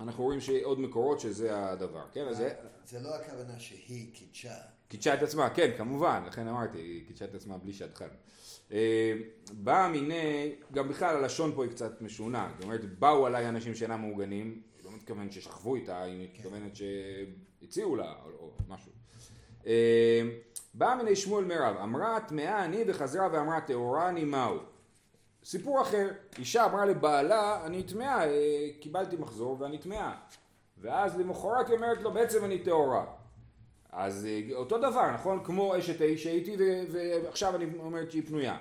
אנחנו 0.00 0.24
רואים 0.24 0.40
שעוד 0.40 0.80
מקורות 0.80 1.20
שזה 1.20 1.68
הדבר, 1.68 2.04
כן? 2.12 2.28
אז 2.28 2.36
זה... 2.36 2.54
זה 2.86 3.00
לא 3.00 3.14
הכוונה 3.14 3.58
שהיא 3.58 4.14
קידשה. 4.14 4.54
קידשה 4.88 5.14
את 5.14 5.22
עצמה, 5.22 5.50
כן, 5.50 5.70
כמובן, 5.76 6.22
לכן 6.26 6.48
אמרתי, 6.48 6.78
היא 6.78 7.06
קידשה 7.06 7.24
את 7.24 7.34
עצמה 7.34 7.58
בלי 7.58 7.72
שדכן. 7.72 8.08
אה, 8.72 9.12
באה 9.52 9.88
מיני, 9.88 10.54
גם 10.72 10.88
בכלל 10.88 11.16
הלשון 11.16 11.52
פה 11.54 11.64
היא 11.64 11.70
קצת 11.70 12.02
משונה, 12.02 12.50
זאת 12.54 12.64
אומרת, 12.64 12.98
באו 12.98 13.26
עליי 13.26 13.48
אנשים 13.48 13.74
שאינם 13.74 14.00
מעוגנים, 14.00 14.62
היא 14.78 14.84
לא 14.84 14.92
מתכוונת 14.92 15.32
ששכבו 15.32 15.74
איתה, 15.74 16.02
היא 16.02 16.28
מתכוונת 16.28 16.72
שהציעו 16.76 17.96
לה, 17.96 18.14
או 18.24 18.50
משהו. 18.68 18.92
אה, 19.66 20.22
באה 20.74 20.96
מיני 20.96 21.16
שמואל 21.16 21.44
מירב, 21.44 21.76
אמרה 21.82 22.20
טמאה 22.20 22.64
אני 22.64 22.84
וחזרה 22.86 23.28
ואמרה 23.32 23.60
טהורה 23.60 24.08
אני 24.08 24.24
מהו. 24.24 24.58
סיפור 25.44 25.82
אחר, 25.82 26.08
אישה 26.38 26.64
אמרה 26.64 26.86
לבעלה, 26.86 27.66
אני 27.66 27.82
טמאה, 27.82 28.28
אה, 28.28 28.68
קיבלתי 28.80 29.16
מחזור 29.16 29.56
ואני 29.60 29.78
טמאה. 29.78 30.12
ואז 30.80 31.18
למחרת 31.18 31.68
היא 31.68 31.76
אומרת 31.76 32.02
לו, 32.02 32.12
בעצם 32.12 32.44
אני 32.44 32.58
טהורה. 32.58 33.04
אז 33.92 34.26
אה, 34.26 34.56
אותו 34.56 34.78
דבר, 34.78 35.10
נכון? 35.10 35.44
כמו 35.44 35.78
אשת 35.78 36.00
האיש 36.00 36.22
שהייתי 36.22 36.56
ועכשיו 36.92 37.56
אני 37.56 37.66
אומרת 37.78 38.10
שהיא 38.10 38.22
פנויה. 38.26 38.56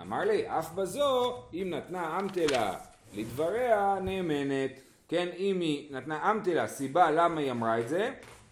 אמר 0.00 0.20
לי, 0.20 0.48
אף 0.58 0.72
בזו, 0.72 1.42
אם 1.54 1.70
נתנה 1.74 2.18
אמתלה 2.20 2.74
לדבריה, 3.14 3.98
נאמנת. 4.02 4.80
כן, 5.08 5.28
אם 5.36 5.60
היא 5.60 5.94
נתנה 5.94 6.30
אמתלה, 6.30 6.66
סיבה 6.66 7.10
למה 7.10 7.40
היא 7.40 7.50
אמרה 7.50 7.78
את 7.78 7.88
זה, 7.88 8.10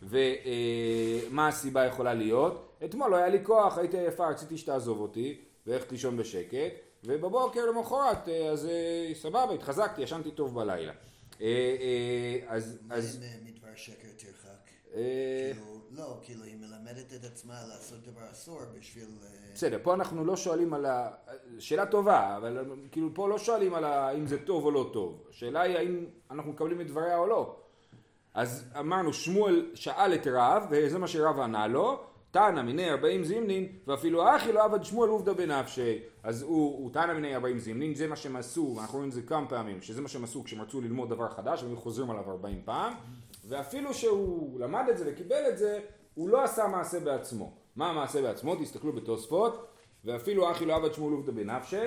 ומה 0.08 1.48
הסיבה 1.48 1.84
יכולה 1.84 2.14
להיות? 2.14 2.78
אתמול 2.84 3.10
לא 3.10 3.16
היה 3.16 3.28
לי 3.28 3.44
כוח, 3.44 3.78
הייתי 3.78 3.98
עייפה, 3.98 4.28
רציתי 4.28 4.58
שתעזוב 4.58 5.00
אותי, 5.00 5.40
ואיך 5.66 5.92
לישון 5.92 6.16
בשקט, 6.16 6.72
ובבוקר 7.04 7.66
למחרת, 7.66 8.28
אה, 8.28 8.50
אז 8.50 8.66
אה, 8.66 9.10
סבבה, 9.14 9.52
התחזקתי, 9.54 10.02
ישנתי 10.02 10.30
טוב 10.30 10.54
בלילה. 10.54 10.92
אה, 11.40 12.36
אז, 12.48 12.78
מדבר 13.44 13.68
שקר 13.76 14.08
תרחק? 14.16 14.70
כאילו, 14.92 15.80
לא, 15.90 16.18
כאילו 16.22 16.44
היא 16.44 16.56
מלמדת 16.56 17.12
את 17.12 17.24
עצמה 17.24 17.54
לעשות 17.68 17.98
דבר 18.02 18.30
אסור 18.32 18.60
בשביל... 18.78 19.08
בסדר, 19.54 19.78
פה 19.82 19.94
אנחנו 19.94 20.24
לא 20.24 20.36
שואלים 20.36 20.74
על 20.74 20.86
ה... 20.86 21.10
שאלה 21.58 21.86
טובה, 21.86 22.36
אבל 22.36 22.64
כאילו 22.90 23.14
פה 23.14 23.28
לא 23.28 23.38
שואלים 23.38 23.74
על 23.74 23.84
ה... 23.84 24.10
אם 24.10 24.26
זה 24.26 24.44
טוב 24.44 24.64
או 24.64 24.70
לא 24.70 24.90
טוב. 24.92 25.24
השאלה 25.30 25.60
היא 25.60 25.76
האם 25.76 26.04
אנחנו 26.30 26.52
מקבלים 26.52 26.80
את 26.80 26.86
דבריה 26.86 27.18
או 27.18 27.26
לא. 27.26 27.56
אז 28.34 28.70
אמרנו, 28.78 29.12
שמואל 29.12 29.70
שאל 29.74 30.14
את 30.14 30.26
רב, 30.26 30.66
וזה 30.70 30.98
מה 30.98 31.08
שרב 31.08 31.40
ענה 31.40 31.66
לו, 31.66 32.00
תנא 32.30 32.62
מיני 32.62 32.90
ארבעים 32.90 33.24
זימנין, 33.24 33.68
ואפילו 33.86 34.36
אחי 34.36 34.52
לא 34.52 34.64
עבד 34.64 34.84
שמואל 34.84 35.10
עובדא 35.10 35.32
בנפשי. 35.32 35.98
אז 36.22 36.42
הוא, 36.42 36.78
הוא 36.78 36.90
תנא 36.92 37.14
מיני 37.14 37.34
ארבעים 37.34 37.58
זימנין, 37.58 37.94
זה 37.94 38.08
מה 38.08 38.16
שהם 38.16 38.36
עשו, 38.36 38.74
ואנחנו 38.76 38.94
רואים 38.94 39.08
את 39.08 39.14
זה 39.14 39.22
כמה 39.22 39.46
פעמים, 39.48 39.82
שזה 39.82 40.02
מה 40.02 40.08
שהם 40.08 40.24
עשו 40.24 40.44
כשהם 40.44 40.60
רצו 40.60 40.80
ללמוד 40.80 41.10
דבר 41.10 41.28
חדש, 41.28 41.62
והם 41.62 41.76
חוזרים 41.76 42.10
עליו 42.10 42.30
ארבעים 42.30 42.60
פעם, 42.64 42.94
ואפילו 43.48 43.94
שהוא 43.94 44.60
למד 44.60 44.84
את 44.90 44.98
זה 44.98 45.04
וקיבל 45.12 45.42
את 45.48 45.58
זה, 45.58 45.80
הוא 46.14 46.28
לא 46.28 46.44
עשה 46.44 46.66
מעשה 46.66 47.00
בעצמו. 47.00 47.52
מה 47.76 47.90
המעשה 47.90 48.22
בעצמו? 48.22 48.56
תסתכלו 48.56 48.92
בתוספות, 48.92 49.66
ואפילו 50.04 50.50
אחי 50.50 50.66
לא 50.66 50.76
עבד 50.76 50.94
שמואל 50.94 51.12
עובדא 51.12 51.32
בנפשי, 51.32 51.86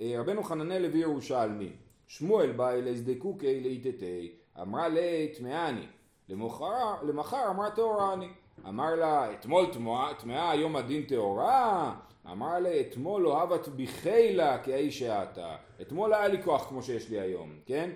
אה, 0.00 0.14
רבנו 0.18 0.42
חננאל 0.42 0.84
הביא 0.84 1.00
ירושלמי, 1.00 1.72
שמואל 2.06 2.52
בא 2.52 2.70
אלי 2.70 2.96
זדקוקי 2.96 3.60
לאיתתי, 3.60 4.32
אמרה 4.62 4.88
לי 4.88 5.32
טמאני, 5.38 5.86
למחר, 6.28 7.02
למחר 7.02 7.50
אמרה 7.50 7.70
טהורני, 7.70 8.28
אמר 8.68 8.94
לה 8.94 9.32
אתמול 9.32 9.66
טמאה, 9.72 10.14
טמאה 10.18 10.50
היום 10.50 10.76
הדין 10.76 11.02
טהורה, 11.02 11.94
אמר 12.32 12.58
לה 12.58 12.80
אתמול 12.80 13.22
לא 13.22 13.40
אהבת 13.40 13.68
בחילה 13.68 14.58
כאיש 14.58 14.98
שאתה, 14.98 15.56
אתמול 15.80 16.14
היה 16.14 16.28
לי 16.28 16.42
כוח 16.42 16.68
כמו 16.68 16.82
שיש 16.82 17.10
לי 17.10 17.20
היום, 17.20 17.52
כן? 17.66 17.90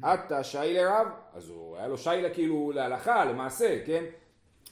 אתה 0.00 0.44
שי 0.44 0.58
לרב, 0.74 1.06
אז 1.34 1.48
הוא 1.48 1.76
היה 1.76 1.88
לו 1.88 1.98
שיילה 1.98 2.34
כאילו 2.34 2.72
להלכה, 2.74 3.24
למעשה, 3.24 3.78
כן? 3.86 4.04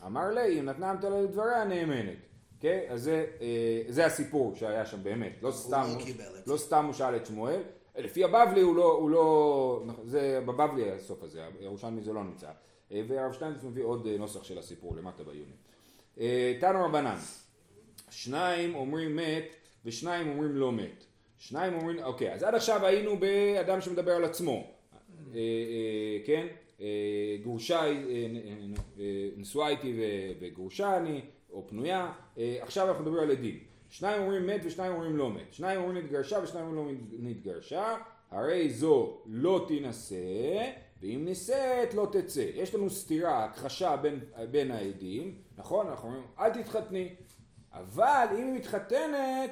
אמר 0.06 0.28
לי, 0.30 0.60
אם 0.60 0.64
נתנה 0.64 0.90
אמתלה 0.90 1.20
לדבריה 1.20 1.64
נאמנת. 1.64 2.18
כן? 2.60 2.80
אז 2.88 3.02
זה, 3.02 3.26
אה, 3.40 3.82
זה 3.88 4.06
הסיפור 4.06 4.54
שהיה 4.56 4.86
שם 4.86 5.02
באמת. 5.02 5.32
לא 5.42 5.50
סתם, 5.50 5.86
לא 6.18 6.52
לא 6.52 6.56
סתם 6.56 6.84
הוא 6.84 6.92
שאל 6.92 7.16
את 7.16 7.26
שמואל. 7.26 7.60
לפי 8.02 8.24
הבבלי 8.24 8.60
הוא 8.60 8.76
לא, 8.76 8.92
הוא 8.92 9.10
לא, 9.10 9.82
זה 10.04 10.40
בבבלי 10.46 10.90
הסוף 10.90 11.22
הזה, 11.22 11.42
ירושלמי 11.60 12.02
זה 12.02 12.12
לא 12.12 12.24
נמצא. 12.24 12.50
אה, 12.92 13.02
והרב 13.08 13.32
שטיינדרס 13.32 13.64
מביא 13.64 13.84
עוד 13.84 14.06
אה, 14.06 14.18
נוסח 14.18 14.44
של 14.44 14.58
הסיפור 14.58 14.96
למטה 14.96 15.22
בעיונים. 15.22 15.56
אה, 16.20 16.54
תנו 16.60 16.84
רבנן, 16.84 17.16
שניים 18.10 18.74
אומרים 18.74 19.16
מת 19.16 19.56
ושניים 19.84 20.28
אומרים 20.28 20.56
לא 20.56 20.72
מת. 20.72 21.04
שניים 21.38 21.74
אומרים, 21.74 22.02
אוקיי, 22.02 22.34
אז 22.34 22.42
עד 22.42 22.54
עכשיו 22.54 22.86
היינו 22.86 23.16
באדם 23.16 23.80
שמדבר 23.80 24.12
על 24.12 24.24
עצמו. 24.24 24.70
כן? 26.26 26.46
גרושה, 27.42 27.80
אה, 27.80 27.90
אה, 28.98 29.28
נשואה 29.36 29.68
איתי 29.68 30.00
וגרושה 30.40 30.96
אני, 30.96 31.20
או 31.52 31.68
פנויה, 31.68 32.12
עכשיו 32.60 32.88
אנחנו 32.88 33.02
מדברים 33.02 33.22
על 33.22 33.30
עדים. 33.30 33.58
שניים 33.90 34.22
אומרים 34.22 34.46
מת 34.46 34.60
ושניים 34.64 34.92
אומרים 34.92 35.16
לא 35.16 35.30
מת. 35.30 35.52
שניים 35.52 35.80
אומרים 35.80 36.04
נתגרשה 36.04 36.38
ושניים 36.42 36.66
אומרים 36.66 37.06
לא 37.10 37.30
נתגרשה, 37.30 37.96
הרי 38.30 38.70
זו 38.70 39.22
לא 39.26 39.64
תינשא, 39.68 40.70
ואם 41.02 41.22
נישאת 41.24 41.94
לא 41.94 42.08
תצא. 42.12 42.50
יש 42.54 42.74
לנו 42.74 42.90
סתירה, 42.90 43.44
הכחשה 43.44 43.96
בין, 43.96 44.20
בין 44.50 44.70
העדים, 44.70 45.38
נכון? 45.56 45.86
אנחנו 45.86 46.08
אומרים 46.08 46.24
אל 46.38 46.62
תתחתני, 46.62 47.14
אבל 47.72 48.26
אם 48.32 48.46
היא 48.46 48.54
מתחתנת 48.54 49.50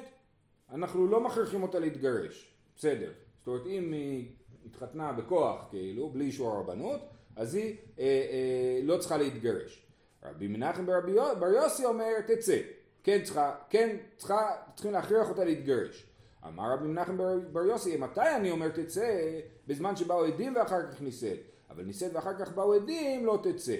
אנחנו 0.71 1.07
לא 1.07 1.21
מכריחים 1.21 1.63
אותה 1.63 1.79
להתגרש, 1.79 2.55
בסדר. 2.75 3.11
זאת 3.37 3.47
אומרת 3.47 3.65
אם 3.67 3.91
היא 3.93 4.31
התחתנה 4.65 5.13
בכוח 5.13 5.67
כאילו, 5.69 6.09
בלי 6.09 6.25
אישור 6.25 6.55
הרבנות, 6.55 6.99
אז 7.35 7.55
היא 7.55 7.75
אה, 7.99 8.05
אה, 8.05 8.79
לא 8.83 8.97
צריכה 8.97 9.17
להתגרש. 9.17 9.85
רבי 10.23 10.47
מנחם 10.47 10.85
ברבי 10.85 11.11
בר 11.39 11.47
יוסי 11.47 11.85
אומר 11.85 12.21
תצא, 12.27 12.57
כן 13.03 13.19
צריכה, 13.23 13.55
כן 13.69 13.97
צריכה, 14.17 14.51
צריכים 14.75 14.91
להכריח 14.91 15.29
אותה 15.29 15.43
להתגרש. 15.43 16.05
אמר 16.47 16.73
רבי 16.73 16.87
מנחם 16.87 17.17
בר, 17.17 17.39
בר 17.51 17.63
יוסי, 17.63 17.97
מתי 17.97 18.35
אני 18.35 18.51
אומר 18.51 18.69
תצא? 18.69 19.39
בזמן 19.67 19.95
שבאו 19.95 20.25
עדים 20.25 20.55
ואחר 20.55 20.91
כך 20.91 21.01
נישאת. 21.01 21.39
אבל 21.69 21.83
נישאת 21.83 22.13
ואחר 22.13 22.33
כך 22.39 22.51
באו 22.51 22.73
עדים, 22.73 23.25
לא 23.25 23.39
תצא. 23.43 23.75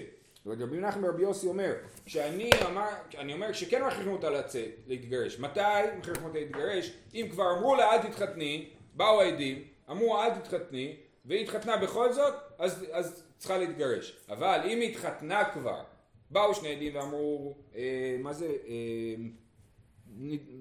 רבי 0.46 0.64
מנחם 0.64 1.02
ברבי 1.02 1.22
יוסי 1.22 1.46
אומר, 1.46 1.72
שאני 2.06 2.50
אמר, 2.66 2.88
אני 3.18 3.32
אומר 3.32 3.52
שכן 3.52 3.84
מכריחים 3.84 4.12
אותה 4.12 4.30
לצאת, 4.30 4.70
להתגרש. 4.86 5.40
מתי 5.40 5.60
מכריחים 5.98 6.24
אותה 6.24 6.38
להתגרש? 6.38 6.96
אם 7.14 7.28
כבר 7.30 7.52
אמרו 7.58 7.74
לה 7.74 7.92
אל 7.92 7.98
תתחתני, 7.98 8.70
באו 8.94 9.20
העדים, 9.20 9.64
אמרו 9.90 10.22
אל 10.22 10.30
תתחתני, 10.30 10.96
והיא 11.24 11.44
התחתנה 11.44 11.76
בכל 11.76 12.12
זאת, 12.12 12.34
אז, 12.58 12.86
אז 12.92 13.22
צריכה 13.38 13.58
להתגרש. 13.58 14.20
אבל 14.28 14.60
אם 14.64 14.80
היא 14.80 14.90
התחתנה 14.90 15.44
כבר, 15.52 15.82
באו 16.30 16.54
שני 16.54 16.68
עדים 16.68 16.96
ואמרו, 16.96 17.54
אה, 17.74 18.16
מה 18.18 18.32
זה, 18.32 18.46
אה, 18.46 19.14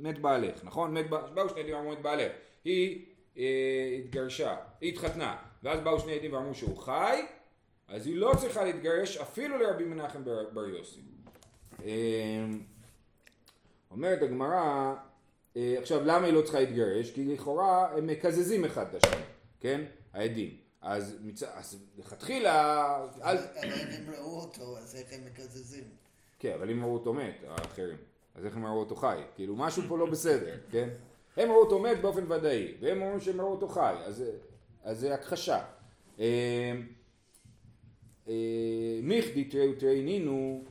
מת 0.01 0.19
בעלך, 0.19 0.63
נכון? 0.63 0.93
מת, 0.93 1.09
באו 1.09 1.49
שני 1.49 1.59
עדים 1.61 1.75
ואמרו 1.75 1.91
מת 1.91 2.01
בעלך. 2.01 2.31
היא 2.63 3.05
אה, 3.37 3.97
התגרשה, 3.99 4.55
היא 4.81 4.93
התחתנה, 4.93 5.37
ואז 5.63 5.79
באו 5.79 5.99
שני 5.99 6.13
עדים 6.13 6.33
ואמרו 6.33 6.53
שהוא 6.53 6.77
חי, 6.77 7.21
אז 7.87 8.07
היא 8.07 8.15
לא 8.15 8.31
צריכה 8.37 8.63
להתגרש 8.63 9.17
אפילו 9.17 9.57
לרבי 9.57 9.83
מנחם 9.83 10.23
בר, 10.23 10.49
בר 10.53 10.65
יוסי. 10.65 11.01
אה, 11.85 12.45
אומרת 13.91 14.21
הגמרא, 14.21 14.93
אה, 15.57 15.75
עכשיו 15.77 16.05
למה 16.05 16.25
היא 16.25 16.33
לא 16.33 16.41
צריכה 16.41 16.59
להתגרש? 16.59 17.11
כי 17.11 17.25
לכאורה 17.25 17.97
הם 17.97 18.07
מקזזים 18.07 18.65
אחד 18.65 18.85
את 18.95 19.03
השני, 19.03 19.23
כן? 19.59 19.81
העדים. 20.13 20.57
אז, 20.81 21.17
לכתחילה. 21.97 22.87
אבל 23.21 23.37
אם 23.65 23.87
הם 24.07 24.13
ראו 24.13 24.39
אותו, 24.39 24.77
אז 24.77 24.95
איך 24.95 25.07
הם 25.13 25.19
מקזזים? 25.25 25.83
כן, 26.39 26.53
אבל 26.53 26.69
אם 26.69 26.83
ראו 26.83 26.93
אותו 26.93 27.13
מת, 27.13 27.35
האחרים, 27.47 27.97
אז 28.35 28.45
איך 28.45 28.55
הם 28.55 28.65
ראו 28.65 28.79
אותו 28.79 28.95
חי? 28.95 29.21
כאילו, 29.35 29.55
משהו 29.55 29.83
פה 29.87 29.97
לא 29.97 30.05
בסדר, 30.05 30.57
כן? 30.71 30.89
הם 31.37 31.49
ראו 31.51 31.59
אותו 31.59 31.79
מת 31.79 32.01
באופן 32.01 32.31
ודאי, 32.31 32.73
והם 32.79 33.01
אומרים 33.01 33.19
שהם 33.19 33.41
ראו 33.41 33.51
אותו 33.51 33.67
חי, 33.67 33.95
אז, 34.05 34.23
אז 34.83 34.99
זה 34.99 35.13
הכחשה. 35.13 35.59
אה, 36.19 36.71
אה, 38.27 38.33
מיכדי 39.03 39.43
תראו 39.43 39.73
תראינינו, 39.79 40.63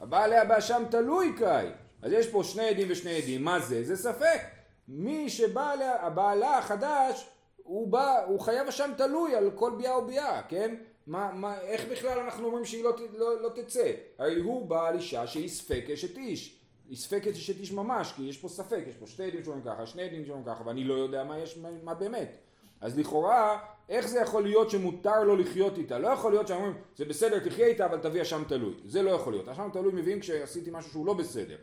הבעל 0.00 0.32
היה 0.32 0.44
באשם 0.44 0.82
תלוי 0.90 1.32
קאי. 1.38 1.66
אז 2.02 2.12
יש 2.12 2.26
פה 2.30 2.44
שני 2.44 2.64
עדים 2.68 2.88
ושני 2.90 3.16
עדים, 3.16 3.44
מה 3.44 3.60
זה? 3.60 3.84
זה 3.84 3.96
ספק. 3.96 4.40
מי 4.88 5.30
שבא, 5.30 5.74
לה- 5.74 6.06
הבעלה 6.06 6.58
החדש, 6.58 7.28
הוא 7.64 7.88
בא, 7.88 8.24
הוא 8.24 8.40
חייב 8.40 8.68
אשם 8.68 8.90
תלוי 8.96 9.34
על 9.34 9.50
כל 9.54 9.72
ביאה 9.78 9.98
וביאה, 9.98 10.42
כן? 10.42 10.74
מה, 11.06 11.32
מה, 11.34 11.60
איך 11.60 11.84
בכלל 11.90 12.18
אנחנו 12.18 12.46
אומרים 12.46 12.64
שהיא 12.64 12.84
לא, 12.84 12.96
לא, 13.18 13.42
לא 13.42 13.48
תצא? 13.48 13.92
הרי 14.18 14.40
הוא 14.40 14.66
בעל 14.66 14.94
אישה 14.94 15.26
שהיא 15.26 15.48
ספק 15.48 15.84
אשת 15.94 16.16
איש. 16.16 16.60
היא 16.88 16.96
ספק 16.96 17.26
אשת 17.26 17.60
איש 17.60 17.72
ממש, 17.72 18.12
כי 18.16 18.22
יש 18.22 18.38
פה 18.38 18.48
ספק, 18.48 18.84
יש 18.88 18.94
פה 18.96 19.06
שתי 19.06 19.24
עדים 19.24 19.44
שאומרים 19.44 19.64
ככה, 19.64 19.86
שני 19.86 20.02
עדים 20.02 20.24
שאומרים 20.24 20.46
ככה, 20.46 20.66
ואני 20.66 20.84
לא 20.84 20.94
יודע 20.94 21.24
מה 21.24 21.38
יש, 21.38 21.56
מה, 21.58 21.68
מה 21.82 21.94
באמת. 21.94 22.36
אז 22.80 22.98
לכאורה, 22.98 23.58
איך 23.88 24.06
זה 24.06 24.20
יכול 24.20 24.42
להיות 24.42 24.70
שמותר 24.70 25.24
לו 25.24 25.36
לחיות 25.36 25.78
איתה? 25.78 25.98
לא 25.98 26.08
יכול 26.08 26.32
להיות 26.32 26.48
שאומרים, 26.48 26.74
זה 26.96 27.04
בסדר, 27.04 27.38
תחיה 27.48 27.66
איתה, 27.66 27.86
אבל 27.86 27.98
תביא 27.98 28.22
אשם 28.22 28.42
תלוי. 28.48 28.74
זה 28.84 29.02
לא 29.02 29.10
יכול 29.10 29.32
להיות. 29.32 29.48
אשם 29.48 29.68
תלוי 29.72 29.92
מביאים 29.92 30.20
כשעשיתי 30.20 30.70
משהו 30.72 30.90
שהוא 30.90 31.06
לא 31.06 31.14
בסדר. 31.14 31.56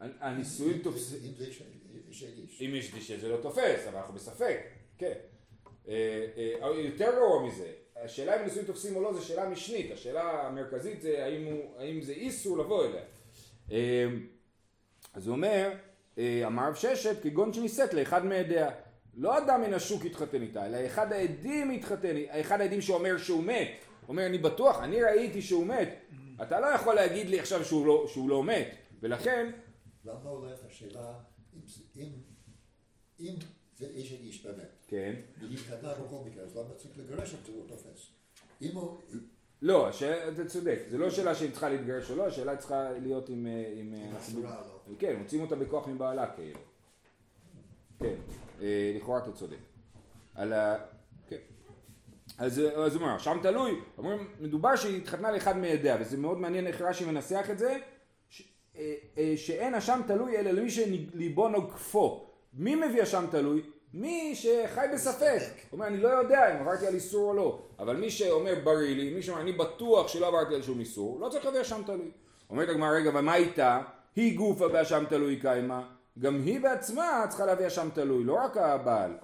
הנישואים 0.00 0.78
תופסים... 0.78 1.18
זה 2.10 2.26
איש 2.26 2.38
איש. 2.38 2.62
אם 2.62 2.74
יש 2.74 2.90
שזה 3.08 3.28
לא 3.28 3.36
תופס, 3.36 3.86
אבל 3.88 3.96
אנחנו 3.96 4.14
בספק, 4.14 4.60
כן. 4.98 5.12
אה, 5.88 6.26
אה, 6.62 6.68
יותר 6.70 7.10
גרוע 7.16 7.46
מזה, 7.46 7.72
השאלה 7.96 8.40
אם 8.40 8.44
נישואים 8.44 8.66
תופסים 8.66 8.96
או 8.96 9.02
לא 9.02 9.14
זו 9.14 9.24
שאלה 9.24 9.48
משנית, 9.48 9.90
השאלה 9.92 10.46
המרכזית 10.46 11.02
זה 11.02 11.24
האם, 11.24 11.44
הוא, 11.44 11.62
האם 11.78 12.02
זה 12.02 12.12
איסור 12.12 12.58
לבוא 12.58 12.86
אליה. 12.86 13.02
אה, 13.72 14.06
אז 15.14 15.26
הוא 15.26 15.36
אומר, 15.36 15.70
אה, 16.18 16.42
אמר 16.46 16.68
רב 16.68 16.74
ששת 16.74 17.22
כגון 17.22 17.52
שנישאת 17.52 17.94
לאחד 17.94 18.24
מעדיה. 18.24 18.70
לא 19.14 19.38
אדם 19.38 19.60
מן 19.60 19.74
השוק 19.74 20.04
יתחתן 20.04 20.42
איתה, 20.42 20.66
אלא 20.66 20.86
אחד 20.86 21.12
העדים 21.12 21.70
יתחתן, 21.70 22.16
אחד 22.28 22.60
העדים 22.60 22.80
שאומר 22.80 23.18
שהוא 23.18 23.44
מת. 23.44 23.68
אומר, 24.08 24.26
אני 24.26 24.38
בטוח, 24.38 24.80
אני 24.80 25.02
ראיתי 25.02 25.42
שהוא 25.42 25.66
מת. 25.66 25.88
אתה 26.42 26.60
לא 26.60 26.66
יכול 26.66 26.94
להגיד 26.94 27.28
לי 27.28 27.40
עכשיו 27.40 27.64
שהוא 27.64 27.86
לא, 27.86 28.06
שהוא 28.08 28.28
לא 28.28 28.44
מת. 28.44 28.68
ולכן, 29.00 29.50
למה 30.04 30.30
הולך 30.30 30.58
השאלה, 30.68 31.12
אם 31.96 32.08
זה- 32.08 32.26
אם- 33.20 33.34
זה 33.78 33.86
איש 33.86 34.46
באמת, 34.46 34.84
כן. 34.88 35.14
והיא 35.40 35.58
התחתנה 35.58 35.94
בכל 35.94 36.16
מקרה, 36.26 36.42
אז 36.44 36.56
למה 36.56 36.74
צריך 36.76 36.98
לגרש 36.98 37.30
זה 37.46 37.52
לא 37.58 37.64
תופס? 37.68 38.10
אם 38.62 38.76
הוא, 38.76 38.98
לא, 39.62 39.88
אתה 40.28 40.44
צודק, 40.48 40.78
זה 40.90 40.98
לא 40.98 41.10
שאלה 41.10 41.34
שהיא 41.34 41.50
צריכה 41.50 41.68
להתגרש 41.68 42.10
או 42.10 42.16
לא, 42.16 42.26
השאלה 42.26 42.56
צריכה 42.56 42.90
להיות 42.92 43.28
עם... 43.28 43.46
אה, 43.46 43.72
עם 43.76 43.94
אה, 43.94 44.18
אסורה 44.18 44.62
לו. 44.88 44.94
כן, 44.98 45.16
מוצאים 45.18 45.40
אותה 45.42 45.56
בכוח 45.56 45.88
מבעלה 45.88 46.34
כאילו. 46.36 46.60
כן, 47.98 48.14
אה, 48.60 48.92
לכאורה 48.96 49.18
אתה 49.22 49.32
צודק. 49.32 49.56
על 50.34 50.52
ה... 50.52 50.76
כן. 51.28 51.36
אז 52.38 52.58
הוא 52.58 52.72
אומר, 53.02 53.18
שם 53.18 53.38
תלוי, 53.42 53.80
אומרים, 53.98 54.30
מדובר 54.40 54.76
שהיא 54.76 54.96
התחתנה 54.96 55.30
לאחד 55.32 55.56
מעדיה, 55.56 55.96
וזה 56.00 56.16
מאוד 56.16 56.38
מעניין 56.38 56.66
איך 56.66 56.80
רש"י 56.80 57.04
מנסח 57.04 57.46
את 57.52 57.58
זה, 57.58 57.70
אה, 57.70 57.76
אה, 57.76 57.80
שאין 59.36 59.74
אשם 59.74 60.00
תלוי 60.06 60.36
אלא 60.38 60.50
למי 60.50 60.70
שליבו 60.70 61.48
נוגפו. 61.48 62.26
מי 62.54 62.74
מביא 62.74 63.02
אשם 63.02 63.24
תלוי? 63.30 63.62
מי 63.94 64.34
שחי 64.34 64.86
בספק. 64.94 65.40
הוא 65.70 65.78
אומר, 65.78 65.86
אני 65.86 65.96
לא 65.96 66.08
יודע 66.08 66.54
אם 66.54 66.60
עברתי 66.60 66.86
על 66.86 66.94
איסור 66.94 67.28
או 67.28 67.34
לא, 67.34 67.58
אבל 67.78 67.96
מי 67.96 68.10
שאומר 68.10 68.54
בריא 68.64 68.96
לי, 68.96 69.14
מי 69.14 69.22
שאומר, 69.22 69.40
אני 69.40 69.52
בטוח 69.52 70.08
שלא 70.08 70.26
עברתי 70.26 70.54
על 70.54 70.62
שום 70.62 70.80
איסור, 70.80 71.20
לא 71.20 71.28
צריך 71.28 71.44
להביא 71.44 71.60
אשם 71.60 71.82
תלוי. 71.86 72.10
אומרת 72.50 72.68
הגמרא, 72.68 72.90
רגע, 72.90 73.10
ומה 73.14 73.36
איתה? 73.36 73.80
היא 74.16 74.36
גופה 74.36 74.68
באשם 74.68 75.04
תלוי 75.08 75.40
קיימה. 75.40 75.82
גם 76.18 76.42
היא 76.44 76.60
בעצמה 76.60 77.24
צריכה 77.28 77.46
להביא 77.46 77.66
אשם 77.66 77.88
תלוי, 77.94 78.24
לא 78.24 78.34
רק 78.34 78.56
הבעל. 78.56 79.16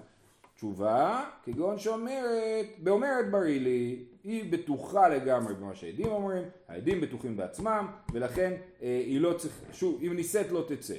תשובה, 0.57 1.29
כגון 1.43 1.79
שאומרת, 1.79 2.65
באומרת 2.77 3.31
בריא 3.31 3.59
לי, 3.59 4.05
היא 4.23 4.51
בטוחה 4.51 5.09
לגמרי 5.09 5.53
במה 5.53 5.75
שהעדים 5.75 6.07
אומרים, 6.07 6.43
העדים 6.67 7.01
בטוחים 7.01 7.37
בעצמם, 7.37 7.87
ולכן 8.13 8.53
אה, 8.81 9.03
היא 9.05 9.21
לא 9.21 9.33
צריכה, 9.37 9.73
שוב, 9.73 10.01
אם 10.03 10.15
נישאת 10.15 10.51
לא 10.51 10.65
תצא. 10.67 10.97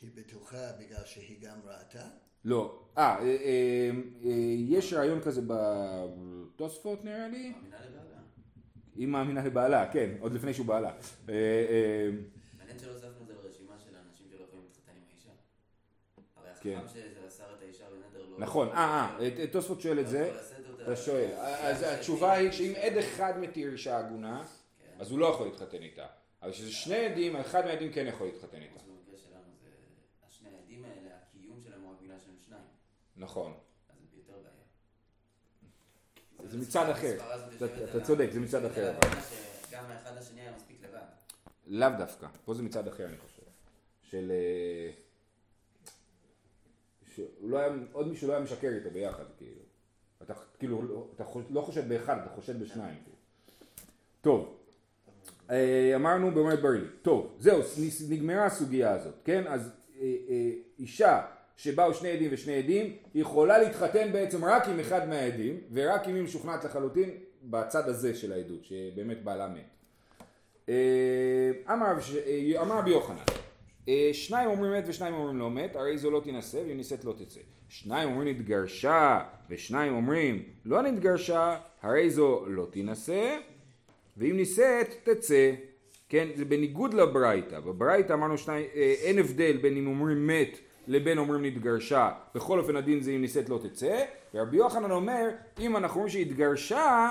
היא 0.00 0.10
בטוחה 0.14 0.72
בגלל 0.80 1.04
שהיא 1.04 1.36
גם 1.40 1.56
ראתה? 1.64 2.08
לא. 2.44 2.88
אה, 2.98 3.18
אה, 3.18 3.24
אה, 3.24 3.90
אה, 4.24 4.30
יש 4.68 4.92
רעיון 4.92 5.20
כזה 5.20 5.40
בתוספות 5.46 7.04
נראה 7.04 7.28
לי? 7.28 7.52
מאמינה 7.52 7.76
לבעלה. 7.76 8.20
היא 8.96 9.08
מאמינה 9.08 9.44
לבעלה, 9.44 9.92
כן, 9.92 10.10
עוד 10.20 10.32
לפני 10.32 10.54
שהוא 10.54 10.66
בעלה. 10.66 10.90
אה, 11.28 11.34
אה, 11.34 12.10
מעניין 12.58 12.78
שלא 12.78 12.92
הוספנו 12.92 13.22
את 13.22 13.26
זה 13.26 13.34
לרשימה 13.34 13.74
של 13.78 13.96
האנשים 13.96 14.26
שלא 14.30 14.44
יכולים 14.44 14.64
להתחתן 14.64 14.92
עם 14.96 15.02
האישה. 15.10 15.30
הרי 16.36 16.50
כן. 16.60 16.76
החכם 16.76 16.88
שזה 16.88 17.26
אסר 17.28 17.44
את 17.58 17.62
האישה 17.62 17.84
בנדר 17.90 18.26
לא... 18.27 18.27
נכון, 18.38 18.68
אה, 18.68 18.74
אה, 19.20 19.28
אה, 19.38 19.46
תוספות 19.46 19.80
שואל 19.80 20.00
את 20.00 20.08
זה. 20.08 20.32
אתה 20.82 20.96
שואל. 20.96 21.30
אז 21.40 21.82
התשובה 21.82 22.32
היא 22.32 22.50
שאם 22.52 22.72
עד 22.76 22.96
אחד 22.96 23.38
מתיר 23.38 23.72
אישה 23.72 23.98
עגונה, 23.98 24.44
כן. 24.78 25.00
אז 25.00 25.10
הוא 25.10 25.18
לא 25.18 25.26
יכול 25.26 25.46
להתחתן 25.46 25.82
איתה. 25.82 26.06
אבל 26.42 26.52
כשזה 26.52 26.72
שני 26.72 26.96
עדים, 27.06 27.36
אחד 27.36 27.64
מהעדים 27.64 27.92
כן 27.92 28.06
יכול 28.06 28.26
להתחתן 28.26 28.62
איתה. 28.62 28.74
אז 28.76 28.82
במקרה 28.82 29.18
שלנו 29.18 29.42
זה... 29.62 29.68
השני 30.26 30.48
העדים 30.48 30.84
האלה, 30.84 31.10
הקיום 31.22 31.60
שלהם 31.64 31.80
הוא 31.82 31.90
רק 31.92 31.96
בגלל 32.02 32.16
שהם 32.24 32.34
שניים. 32.46 32.62
נכון. 33.16 33.52
אז 33.88 33.96
זה 34.10 34.16
יותר 34.16 34.32
בעיה. 36.38 36.50
זה 36.50 36.58
מצד 36.58 36.88
אחר. 36.90 37.16
אתה- 37.84 38.00
צודק, 38.04 38.28
זה 38.32 38.40
מצד 38.40 38.64
אחר, 38.64 38.94
שגם 39.70 39.84
האחד 39.88 40.16
לשני 40.18 40.40
היה 40.40 40.52
מספיק 40.56 40.76
לבד. 40.84 40.98
לאו 41.66 41.88
דווקא, 41.98 42.26
פה 42.44 42.54
זה 42.54 42.62
מצד 42.62 42.88
אחר 42.88 43.06
אני 43.06 43.16
חושב. 43.18 43.42
של... 44.02 44.32
אה, 47.22 47.24
שהוא 47.38 47.50
לא 47.50 47.58
היה, 47.58 47.68
עוד 47.92 48.08
מישהו 48.08 48.28
לא 48.28 48.32
היה 48.32 48.42
משקר 48.42 48.68
איתו 48.68 48.90
ביחד, 48.90 49.24
כאילו. 49.38 49.60
אתה 50.22 50.34
כאילו, 50.58 51.06
אתה 51.16 51.24
חוש- 51.24 51.44
לא 51.50 51.60
חושד 51.60 51.88
באחד, 51.88 52.16
אתה 52.22 52.30
חושד 52.34 52.60
בשניים. 52.62 52.94
כאילו. 53.04 53.16
טוב, 54.20 54.54
אה, 55.50 55.92
אמרנו 55.94 56.30
באומרת 56.30 56.62
ברילי. 56.62 56.86
טוב, 57.02 57.36
זהו, 57.40 57.62
נגמרה 58.08 58.44
הסוגיה 58.46 58.94
הזאת, 58.94 59.14
כן? 59.24 59.44
אז 59.46 59.70
אה, 60.00 60.14
אה, 60.28 60.50
אישה 60.78 61.22
שבאו 61.56 61.94
שני 61.94 62.08
עדים 62.10 62.28
ושני 62.32 62.54
עדים, 62.54 62.84
היא 63.14 63.22
יכולה 63.22 63.58
להתחתן 63.58 64.12
בעצם 64.12 64.44
רק 64.44 64.68
עם 64.68 64.80
אחד 64.80 65.08
מהעדים, 65.08 65.60
ורק 65.72 66.08
אם 66.08 66.14
היא 66.14 66.22
משוכנעת 66.22 66.64
לחלוטין 66.64 67.10
בצד 67.42 67.88
הזה 67.88 68.14
של 68.14 68.32
העדות, 68.32 68.64
שבאמת 68.64 69.24
בעלה 69.24 69.48
מת. 69.48 70.68
אמר 72.62 72.78
רבי 72.78 72.90
יוחנן, 72.90 73.22
שניים 74.12 74.50
אומרים 74.50 74.72
מת 74.72 74.84
ושניים 74.86 75.14
אומרים 75.14 75.38
לא 75.38 75.50
מת, 75.50 75.76
הרי 75.76 75.98
זו 75.98 76.10
לא 76.10 76.20
תינשא 76.20 76.58
ואם 76.68 76.76
נישאת 76.76 77.04
לא 77.04 77.12
תצא. 77.12 77.40
שניים 77.68 78.08
אומרים 78.08 78.28
נתגרשה 78.28 79.20
ושניים 79.50 79.94
אומרים 79.94 80.42
לא 80.64 80.82
נתגרשה, 80.82 81.56
הרי 81.82 82.10
זו 82.10 82.44
לא 82.46 82.66
תינשא 82.70 83.36
ואם 84.16 84.36
נישאת 84.36 84.94
תצא. 85.02 85.52
כן, 86.08 86.28
זה 86.34 86.44
בניגוד 86.44 86.94
לברייתא. 86.94 87.60
בברייתא 87.60 88.12
אמרנו 88.12 88.38
שניים, 88.38 88.66
אה, 88.74 88.94
אין 89.02 89.18
הבדל 89.18 89.56
בין 89.56 89.76
אם 89.76 89.86
אומרים 89.86 90.26
מת 90.26 90.58
לבין 90.86 91.18
אומרים 91.18 91.44
נתגרשה, 91.44 92.10
בכל 92.34 92.58
אופן 92.58 92.76
הדין 92.76 93.00
זה 93.00 93.10
אם 93.10 93.20
נישאת 93.20 93.48
לא 93.48 93.60
תצא, 93.62 94.04
ורבי 94.34 94.56
יוחנן 94.56 94.90
אומר, 94.90 95.28
אם 95.58 95.76
אנחנו 95.76 96.00
אומרים 96.00 96.12
שהתגרשה, 96.12 97.10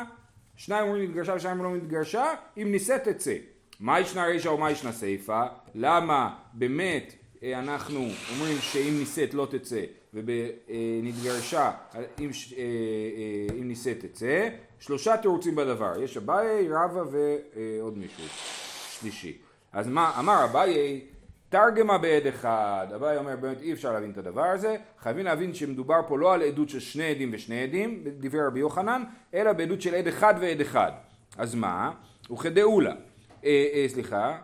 שניים 0.56 0.88
אומרים 0.88 1.04
נתגרשה 1.04 1.34
ושניים 1.36 1.60
אומרים 1.60 1.84
נתגרשה, 1.84 2.34
אם 2.58 2.72
נישאת 2.72 3.04
תצא. 3.08 3.36
מה 3.80 4.00
ישנה 4.00 4.26
רישא 4.26 4.50
ומה 4.50 4.72
ישנה 4.72 4.92
סיפא? 4.92 5.46
למה 5.80 6.36
באמת 6.54 7.14
אה, 7.44 7.60
אנחנו 7.60 8.00
אומרים 8.34 8.58
שאם 8.62 8.96
נישאת 9.00 9.34
לא 9.34 9.48
תצא, 9.52 9.82
ובנתגרשה 10.14 11.72
אם, 12.20 12.34
ש- 12.34 12.54
אה, 12.54 12.60
אה, 12.60 13.56
אם 13.60 13.68
נישאת 13.68 14.06
תצא? 14.06 14.50
שלושה 14.80 15.18
תירוצים 15.18 15.56
בדבר, 15.56 15.94
יש 16.04 16.18
אביי, 16.18 16.68
רבא 16.70 17.04
ועוד 17.12 17.98
מישהו 17.98 18.24
שלישי. 19.00 19.38
אז 19.74 19.88
מה, 19.88 20.16
אמר 20.20 20.44
אביי, 20.44 21.02
תרגמה 21.50 21.98
בעד 21.98 22.28
אחד, 22.28 22.88
אביי 22.96 23.18
אומר 23.18 23.36
באמת 23.36 23.62
אי 23.62 23.74
אפשר 23.74 23.92
להבין 23.94 24.12
את 24.12 24.18
הדבר 24.18 24.46
הזה, 24.46 24.76
חייבים 25.00 25.26
להבין 25.26 25.54
שמדובר 25.54 26.00
פה 26.08 26.18
לא 26.18 26.34
על 26.34 26.42
עדות 26.42 26.70
של 26.70 26.80
שני 26.80 27.04
עדים 27.04 27.30
ושני 27.34 27.64
עדים, 27.64 28.04
דברי 28.20 28.46
רבי 28.48 28.60
יוחנן, 28.60 29.04
אלא 29.34 29.54
בעדות 29.54 29.82
של 29.82 29.96
עד 29.96 30.08
אחד 30.08 30.34
ועד 30.42 30.62
אחד. 30.62 30.92
אז 31.38 31.56
מה? 31.56 31.92
וכדאולה, 32.32 32.94
אה, 33.46 33.68
אה, 33.74 33.86
סליחה, 33.88 34.38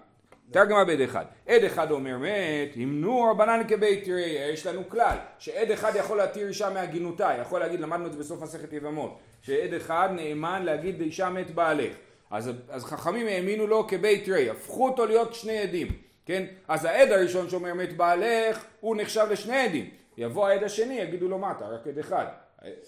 תרגמה 0.53 0.85
בעד 0.85 1.01
אחד. 1.01 1.25
עד 1.47 1.63
אחד 1.63 1.91
אומר 1.91 2.17
מת, 2.17 2.75
המנו 2.75 3.23
רבנן 3.31 3.61
כבית 3.67 4.03
תראי, 4.03 4.37
יש 4.53 4.67
לנו 4.67 4.89
כלל, 4.89 5.17
שעד 5.39 5.71
אחד 5.71 5.91
יכול 5.95 6.17
להתיר 6.17 6.47
אישה 6.47 6.69
מהגינותה, 6.69 7.31
יכול 7.41 7.59
להגיד, 7.59 7.79
למדנו 7.79 8.07
את 8.07 8.13
זה 8.13 8.19
בסוף 8.19 8.41
מסכת 8.41 8.73
יבמות, 8.73 9.17
שעד 9.41 9.73
אחד 9.73 10.09
נאמן 10.15 10.63
להגיד 10.65 10.99
לאישה 10.99 11.29
מת 11.29 11.51
בעלך. 11.51 11.93
אז, 12.31 12.51
אז 12.69 12.83
חכמים 12.85 13.27
האמינו 13.27 13.67
לו 13.67 13.87
כבית 13.87 14.25
תראי, 14.25 14.49
הפכו 14.49 14.89
אותו 14.89 15.05
להיות 15.05 15.33
שני 15.33 15.57
עדים, 15.59 15.87
כן? 16.25 16.45
אז 16.67 16.85
העד 16.85 17.11
הראשון 17.11 17.49
שאומר 17.49 17.73
מת 17.73 17.97
בעלך, 17.97 18.65
הוא 18.79 18.95
נחשב 18.95 19.27
לשני 19.31 19.57
עדים. 19.57 19.89
יבוא 20.17 20.47
העד 20.47 20.63
השני, 20.63 20.93
יגידו 20.93 21.27
לו 21.27 21.37
מה 21.37 21.51
אתה 21.51 21.65
רק 21.65 21.87
עד 21.87 21.97
אחד. 21.99 22.25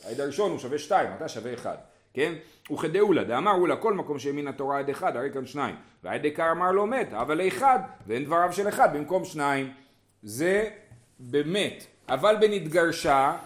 העד 0.04 0.20
הראשון 0.20 0.52
הוא 0.52 0.60
שווה 0.60 0.78
שתיים, 0.78 1.10
אתה 1.18 1.28
שווה 1.28 1.54
אחד. 1.54 1.76
כן? 2.16 2.34
וכדאולה, 2.72 3.24
דאמר 3.24 3.52
אולה 3.52 3.76
כל 3.76 3.94
מקום 3.94 4.20
שהאמין 4.20 4.48
התורה 4.48 4.80
עד 4.80 4.90
אחד, 4.90 5.16
הרי 5.16 5.32
כאן 5.34 5.46
שניים. 5.46 5.76
והעד 6.04 6.24
עיקר 6.24 6.52
אמר 6.52 6.72
לו 6.72 6.88
מת, 6.88 7.14
אבל 7.14 7.44
לאחד, 7.44 7.80
ואין 8.08 8.26
דבריו 8.26 8.54
של 8.54 8.68
אחד 8.68 8.98
במקום 8.98 9.26
שניים. 9.26 9.72
זה 10.24 10.70
באמת. 11.20 11.86
אבל 12.10 12.36
בנתגרשה, 12.42 13.38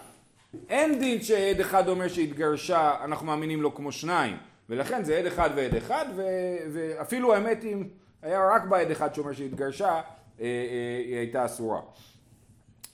אין 0.69 0.99
דין 0.99 1.21
שעד 1.21 1.59
אחד 1.59 1.87
אומר 1.87 2.07
שהתגרשה, 2.07 2.95
אנחנו 3.03 3.25
מאמינים 3.25 3.61
לו 3.61 3.75
כמו 3.75 3.91
שניים. 3.91 4.37
ולכן 4.69 5.03
זה 5.03 5.17
עד 5.17 5.25
אחד 5.25 5.49
ועד 5.55 5.75
אחד, 5.75 6.05
ו- 6.15 6.57
ואפילו 6.73 7.33
האמת 7.33 7.63
אם 7.63 7.83
היה 8.21 8.49
רק 8.55 8.63
בעד 8.63 8.91
אחד 8.91 9.13
שאומר 9.13 9.33
שהתגרשה, 9.33 9.89
אה, 9.89 10.01
אה, 10.39 11.01
היא 11.05 11.15
הייתה 11.15 11.45
אסורה. 11.45 11.81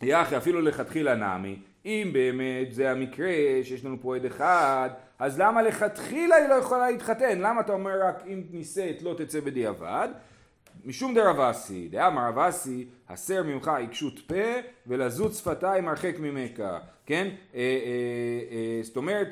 יחי 0.01 0.38
אפילו 0.38 0.61
לכתחילה 0.61 1.15
נמי, 1.15 1.59
אם 1.85 2.09
באמת 2.13 2.73
זה 2.73 2.91
המקרה 2.91 3.33
שיש 3.63 3.85
לנו 3.85 3.97
פה 4.01 4.15
עד 4.15 4.25
אחד, 4.25 4.89
אז 5.19 5.39
למה 5.39 5.62
לכתחילה 5.62 6.36
היא 6.36 6.47
לא 6.47 6.54
יכולה 6.54 6.91
להתחתן? 6.91 7.39
למה 7.39 7.62
אתה 7.62 7.73
אומר 7.73 8.04
רק 8.04 8.23
אם 8.28 8.43
נישאת 8.51 9.01
לא 9.01 9.15
תצא 9.17 9.39
בדיעבד? 9.39 10.10
משום 10.86 11.13
דרב 11.13 11.39
אסי, 11.39 11.88
דאמר 11.88 12.28
רב 12.28 12.39
אסי, 12.39 12.88
הסר 13.10 13.43
ממך 13.43 13.67
עיקשות 13.67 14.19
פה 14.28 14.60
ולזות 14.88 15.34
שפתיים 15.34 15.88
הרחק 15.88 16.15
ממך, 16.19 16.62
כן? 17.06 17.28
אה, 17.56 17.60
אה, 17.60 17.62
אה, 18.51 18.80
זאת 18.84 18.97
אומרת, 18.97 19.28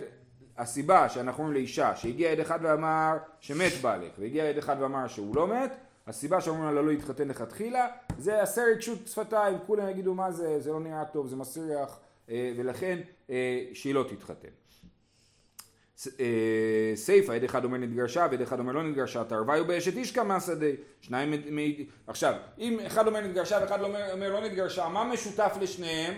הסיבה 0.57 1.09
שאנחנו 1.09 1.43
אומרים 1.43 1.53
לאישה 1.53 1.95
שהגיע 1.95 2.31
עד 2.31 2.39
אחד 2.39 2.59
ואמר 2.61 3.17
שמת 3.39 3.71
בעלך, 3.81 4.11
והגיע 4.19 4.49
עד 4.49 4.57
אחד 4.57 4.75
ואמר 4.79 5.07
שהוא 5.07 5.35
לא 5.35 5.47
מת, 5.47 5.71
הסיבה 6.07 6.41
שאומרים 6.41 6.65
לה 6.65 6.71
לא 6.71 6.87
להתחתן 6.87 7.27
לכתחילה, 7.27 7.87
זה 8.17 8.41
הסר 8.41 8.61
עיקשות 8.61 9.07
שפתיים, 9.07 9.57
כולם 9.67 9.89
יגידו 9.89 10.13
מה 10.13 10.31
זה, 10.31 10.59
זה 10.59 10.71
לא 10.71 10.79
נראה 10.79 11.05
טוב, 11.05 11.27
זה 11.27 11.35
מסריח, 11.35 11.99
אה, 12.29 12.53
ולכן 12.57 12.99
אה, 13.29 13.63
שהיא 13.73 13.93
לא 13.93 14.05
תתחתן. 14.09 14.62
אה, 16.19 16.25
סיפא, 16.95 17.31
עד 17.31 17.43
אחד 17.43 17.65
אומר 17.65 17.77
נתגרשה 17.77 18.27
ועד 18.31 18.41
אחד 18.41 18.59
אומר 18.59 18.71
לא 18.73 18.83
נתגרשה, 18.83 19.23
תרוויו 19.23 19.65
באשת 19.65 19.97
איש 19.97 20.11
כמה 20.11 20.39
שדה. 20.39 20.67
שניים, 21.01 21.31
מ- 21.31 21.83
עכשיו, 22.07 22.33
אם 22.59 22.79
אחד 22.87 23.07
אומר 23.07 23.21
נתגרשה 23.21 23.57
ואחד 23.61 23.81
לא 23.81 23.87
אומר, 24.11 24.31
לא 24.33 24.41
נתגרשה, 24.41 24.87
מה 24.87 25.03
משותף 25.03 25.57
לשניהם? 25.61 26.13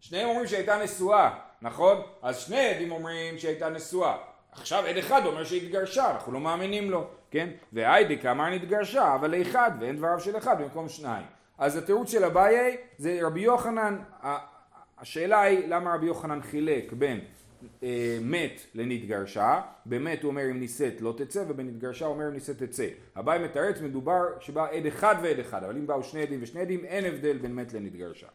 שניהם 0.00 0.28
אומרים 0.28 0.46
שהייתה 0.46 0.82
נשואה, 0.82 1.30
נכון? 1.62 2.02
אז 2.22 2.38
שני 2.38 2.68
עדים 2.68 2.92
אומרים 2.92 3.38
שהייתה 3.38 3.68
נשואה. 3.68 4.16
עכשיו 4.52 4.84
עד 4.86 4.96
אחד 4.96 5.26
אומר 5.26 5.44
שהתגרשה, 5.44 6.10
אנחנו 6.10 6.32
לא 6.32 6.40
מאמינים 6.40 6.90
לו, 6.90 7.06
כן? 7.30 7.48
והיידיק 7.72 8.26
אמר 8.26 8.48
נתגרשה, 8.50 9.14
אבל 9.14 9.36
לאחד, 9.36 9.70
ואין 9.80 9.96
דבריו 9.96 10.20
של 10.20 10.36
אחד 10.38 10.62
במקום 10.62 10.88
שניים. 10.88 11.24
אז 11.58 11.76
התירוץ 11.76 12.10
של 12.12 12.24
אביי 12.24 12.76
זה 12.98 13.18
רבי 13.22 13.40
יוחנן, 13.40 13.98
השאלה 14.98 15.40
היא 15.42 15.68
למה 15.68 15.94
רבי 15.94 16.06
יוחנן 16.06 16.42
חילק 16.42 16.92
בין 16.92 17.20
מת 18.22 18.60
לנתגרשה, 18.74 19.60
באמת 19.86 20.22
הוא 20.22 20.30
אומר 20.30 20.50
אם 20.50 20.60
נישאת 20.60 21.00
לא 21.00 21.14
תצא 21.16 21.44
ובנתגרשה 21.48 22.06
הוא 22.06 22.14
אומר 22.14 22.28
אם 22.28 22.32
נישאת 22.32 22.62
תצא. 22.62 22.86
אביי 23.18 23.44
מתרץ 23.44 23.80
מדובר 23.80 24.22
שבא 24.40 24.66
עד 24.70 24.86
אחד 24.86 25.14
ועד 25.22 25.38
אחד, 25.38 25.64
אבל 25.64 25.76
אם 25.76 25.86
באו 25.86 26.02
שני 26.02 26.22
עדים 26.22 26.38
ושני 26.42 26.60
עדים 26.60 26.84
אין 26.84 27.04
הבדל 27.04 27.38
בין 27.38 27.54
מת 27.54 27.72
לנתגרשה. 27.72 28.26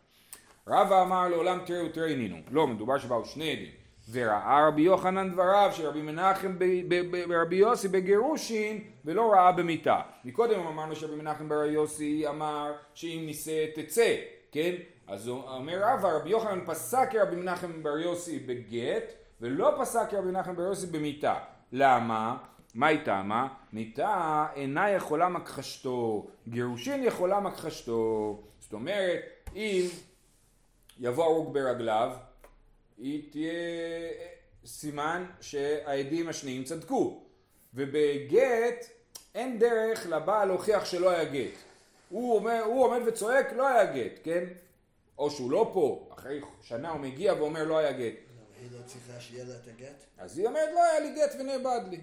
רבא 0.67 1.01
אמר 1.01 1.27
לעולם 1.27 1.59
תראו 1.65 1.89
תראי 1.89 2.15
נינו, 2.15 2.38
לא 2.51 2.67
מדובר 2.67 2.97
שבאו 2.97 3.25
שני 3.25 3.51
עדים. 3.51 3.71
וראה 4.11 4.67
רבי 4.67 4.81
יוחנן 4.81 5.31
דבריו 5.31 5.69
של 5.73 5.85
רבי 5.85 6.01
מנחם 6.01 6.55
ברבי 7.27 7.55
יוסי 7.55 7.88
בגירושין 7.88 8.83
ולא 9.05 9.31
ראה 9.31 9.51
במיתה. 9.51 9.99
מקודם 10.25 10.59
אמרנו 10.59 10.95
שרבי 10.95 11.15
מנחם 11.15 11.49
ברבי 11.49 11.71
יוסי 11.71 12.27
אמר 12.27 12.73
שאם 12.93 13.23
נישא 13.25 13.65
תצא, 13.75 14.15
כן? 14.51 14.71
אז 15.07 15.27
הוא 15.27 15.41
אומר 15.43 15.79
רבא 15.83 16.09
רבי 16.15 16.29
יוחנן 16.29 16.65
פסק 16.65 17.07
כרבי 17.11 17.35
מנחם 17.35 17.83
בר 17.83 17.97
יוסי 17.97 18.39
בגט 18.39 19.13
ולא 19.41 19.75
פסק 19.79 20.09
כרבי 20.09 20.27
מנחם 20.27 20.55
בר 20.55 20.61
יוסי 20.61 20.87
במיתה. 20.87 21.39
למה? 21.71 22.37
מה 22.75 22.87
היא 22.87 22.99
טעמה? 23.05 23.47
מיתה 23.73 24.47
אינה 24.55 24.89
יכולה 24.89 25.29
מכחשתו, 25.29 26.27
גירושין 26.47 27.03
יכולה 27.03 27.39
מכחשתו. 27.39 28.39
זאת 28.59 28.73
אומרת, 28.73 29.21
אם 29.55 29.85
יבוא 30.99 31.23
הרוג 31.23 31.53
ברגליו, 31.53 32.11
היא 32.97 33.31
תהיה 33.31 33.53
סימן 34.65 35.25
שהעדים 35.41 36.29
השניים 36.29 36.63
צדקו. 36.63 37.21
ובגט 37.73 38.85
אין 39.35 39.59
דרך 39.59 40.07
לבעל 40.09 40.47
להוכיח 40.47 40.85
שלא 40.85 41.09
היה 41.09 41.23
גט. 41.23 41.57
הוא, 42.09 42.35
אומר, 42.35 42.61
הוא 42.65 42.85
עומד 42.85 42.99
וצועק 43.05 43.53
לא 43.53 43.67
היה 43.67 43.85
גט, 43.85 44.19
כן? 44.23 44.43
או 45.17 45.32
שהוא 45.32 45.51
לא 45.51 45.71
פה, 45.73 46.10
אחרי 46.13 46.41
שנה 46.62 46.89
הוא 46.89 46.99
מגיע 46.99 47.34
ואומר 47.34 47.63
לא 47.63 47.78
היה 47.78 47.91
גט. 47.91 47.99
אבל 47.99 48.62
היא 48.62 48.69
לא 48.80 48.86
צריכה 48.86 49.19
שיהיה 49.19 49.45
לה 49.45 49.56
את 49.56 49.67
הגט? 49.67 50.04
אז 50.17 50.38
היא 50.38 50.47
אומרת 50.47 50.69
לא 50.73 50.84
היה 50.84 50.99
לי 50.99 51.15
גט 51.15 51.36
ונאבד 51.39 51.82
לי, 51.89 52.01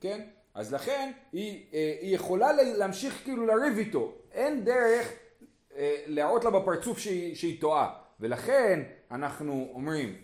כן? 0.00 0.20
אז 0.54 0.74
לכן 0.74 1.12
היא, 1.32 1.66
אה, 1.74 1.96
היא 2.00 2.14
יכולה 2.14 2.52
להמשיך 2.52 3.24
כאילו 3.24 3.46
לריב 3.46 3.78
איתו, 3.78 4.14
אין 4.32 4.64
דרך 4.64 5.12
אה, 5.76 5.96
להראות 6.06 6.44
לה 6.44 6.50
בפרצוף 6.50 6.98
שהיא, 6.98 7.34
שהיא 7.34 7.60
טועה, 7.60 7.94
ולכן 8.20 8.82
אנחנו 9.10 9.68
אומרים, 9.74 10.16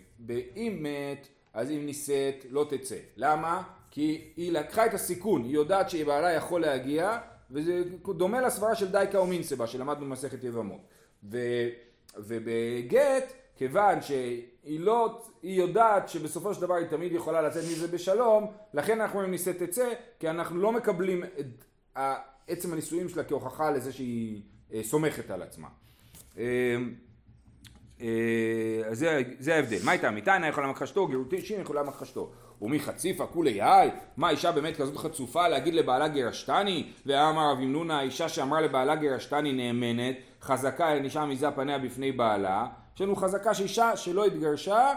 אם 0.55 0.79
מת, 0.81 1.27
אז 1.53 1.71
אם 1.71 1.85
נישאת 1.85 2.45
לא 2.49 2.67
תצא. 2.69 2.97
למה? 3.15 3.63
כי 3.91 4.33
היא 4.37 4.51
לקחה 4.51 4.85
את 4.85 4.93
הסיכון, 4.93 5.43
היא 5.43 5.53
יודעת 5.53 5.89
שבעלה 5.89 6.33
יכול 6.33 6.61
להגיע, 6.61 7.19
וזה 7.51 7.83
דומה 8.17 8.41
לסברה 8.41 8.75
של 8.75 8.91
דייקה 8.91 9.17
אומינסבה 9.17 9.67
שלמדנו 9.67 10.05
במסכת 10.05 10.43
יבמות. 10.43 10.81
ו, 11.31 11.37
ובגט, 12.19 13.33
כיוון 13.55 14.01
שהיא 14.01 14.79
לא, 14.79 15.21
היא 15.41 15.61
יודעת 15.61 16.09
שבסופו 16.09 16.53
של 16.53 16.61
דבר 16.61 16.73
היא 16.73 16.87
תמיד 16.87 17.11
יכולה 17.11 17.41
לצאת 17.41 17.63
מזה 17.63 17.87
בשלום, 17.87 18.51
לכן 18.73 19.01
אנחנו 19.01 19.15
אומרים 19.15 19.31
נישאת 19.31 19.63
תצא, 19.63 19.93
כי 20.19 20.29
אנחנו 20.29 20.61
לא 20.61 20.71
מקבלים 20.71 21.23
את 21.23 21.65
עצם 22.47 22.73
הנישואים 22.73 23.09
שלה 23.09 23.23
כהוכחה 23.23 23.71
לזה 23.71 23.93
שהיא 23.93 24.41
אה, 24.73 24.83
סומכת 24.83 25.31
על 25.31 25.41
עצמה. 25.41 25.67
אה, 26.37 26.43
אה, 28.01 28.07
אז 28.85 28.99
זה, 28.99 29.21
זה 29.39 29.55
ההבדל. 29.55 29.77
מה 29.83 29.91
הייתה? 29.91 30.11
מיתה 30.11 30.33
אינה 30.33 30.47
יכולה 30.47 30.67
מכחשתו, 30.67 31.07
גירושין 31.07 31.61
יכולה 31.61 31.83
מכחשתו. 31.83 32.31
ומי 32.61 32.79
חציפה 32.79 33.25
כולי 33.25 33.61
היי? 33.61 33.89
מה 34.17 34.29
אישה 34.29 34.51
באמת 34.51 34.77
כזאת 34.77 34.97
חצופה 34.97 35.47
להגיד 35.47 35.73
לבעלה 35.73 36.07
גרשתני? 36.07 36.91
ואמר 37.05 37.51
רב 37.51 37.59
ימנונה, 37.59 37.99
האישה 37.99 38.29
שאמרה 38.29 38.61
לבעלה 38.61 38.95
גרשתני 38.95 39.53
נאמנת, 39.53 40.15
חזקה 40.41 40.85
הענישה 40.85 41.25
מזה 41.25 41.51
פניה 41.51 41.79
בפני 41.79 42.11
בעלה. 42.11 42.67
יש 42.95 43.01
לנו 43.01 43.15
חזקה 43.15 43.53
שאישה 43.53 43.95
שלא 43.97 44.25
התגרשה, 44.25 44.93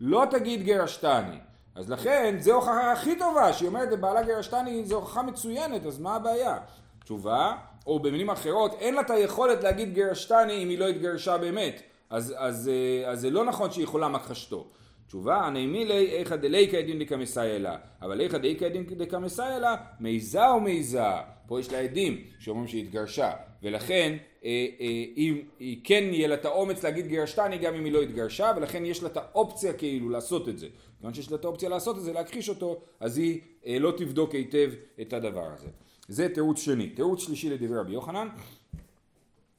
לא 0.00 0.24
תגיד 0.30 0.62
גרשתני. 0.62 1.38
אז 1.74 1.90
לכן, 1.90 2.36
זו 2.38 2.52
ההוכחה 2.52 2.92
הכי 2.92 3.18
טובה, 3.18 3.52
שהיא 3.52 3.68
אומרת 3.68 3.92
לבעלה 3.92 4.22
גרשתני, 4.22 4.84
זו 4.84 4.94
הוכחה 4.94 5.22
מצוינת, 5.22 5.86
אז 5.86 6.00
מה 6.00 6.16
הבעיה? 6.16 6.58
תשובה, 7.04 7.56
או 7.86 7.98
במילים 7.98 8.30
אחרות, 8.30 8.74
אין 8.80 8.94
לה 8.94 9.00
את 9.00 9.10
היכולת 9.10 9.62
להגיד 9.62 9.94
גירשתני 9.94 10.62
אם 10.62 10.68
היא 10.68 10.78
לא 10.78 10.88
התגרשה 10.88 11.38
באמת. 11.38 11.82
אז, 12.10 12.34
אז, 12.36 12.68
אה, 12.72 13.10
אז 13.10 13.20
זה 13.20 13.30
לא 13.30 13.44
נכון 13.44 13.70
שהיא 13.70 13.84
יכולה 13.84 14.08
מכחשתו. 14.08 14.66
תשובה, 15.06 15.36
הנעימילי 15.36 16.06
איכא 16.06 16.36
דליקא 16.36 16.80
דין 16.80 16.98
דקמסאי 16.98 17.58
לה, 17.58 17.76
אבל 18.02 18.20
איכא 18.20 18.38
דאיכא 18.38 18.68
דין 18.68 18.84
דקמסאי 18.86 19.60
לה, 19.60 19.76
מעיזה 20.00 20.48
או 20.48 20.60
מעיזה? 20.60 21.02
פה 21.46 21.60
יש 21.60 21.72
לה 21.72 21.78
עדים 21.78 22.24
שאומרים 22.38 22.68
שהיא 22.68 22.84
התגרשה, 22.84 23.32
ולכן 23.64 24.16
אה, 24.44 24.66
אה, 24.80 25.04
אם 25.16 25.38
היא 25.58 25.80
כן 25.84 26.04
יהיה 26.12 26.28
לה 26.28 26.34
את 26.34 26.44
האומץ 26.44 26.84
להגיד 26.84 27.06
גירשתני 27.06 27.58
גם 27.58 27.74
אם 27.74 27.84
היא 27.84 27.92
לא 27.92 28.02
התגרשה, 28.02 28.52
ולכן 28.56 28.84
יש 28.84 29.02
לה 29.02 29.08
את 29.08 29.16
האופציה 29.16 29.72
כאילו 29.72 30.10
לעשות 30.10 30.48
את 30.48 30.58
זה. 30.58 30.66
כיוון 30.98 31.14
שיש 31.14 31.30
לה 31.30 31.36
את 31.36 31.44
האופציה 31.44 31.68
לעשות 31.68 31.98
את 31.98 32.02
זה, 32.02 32.12
להכחיש 32.12 32.48
אותו, 32.48 32.80
אז 33.00 33.18
היא 33.18 33.40
אה, 33.66 33.78
לא 33.78 33.92
תבדוק 33.96 34.32
היטב 34.32 34.70
את 35.00 35.12
הדבר 35.12 35.46
הזה. 35.52 35.68
זה 36.08 36.28
תירוץ 36.28 36.58
שני. 36.58 36.88
תירוץ 36.88 37.20
שלישי 37.20 37.50
לדברי 37.50 37.78
רבי 37.78 37.92
יוחנן, 37.92 38.28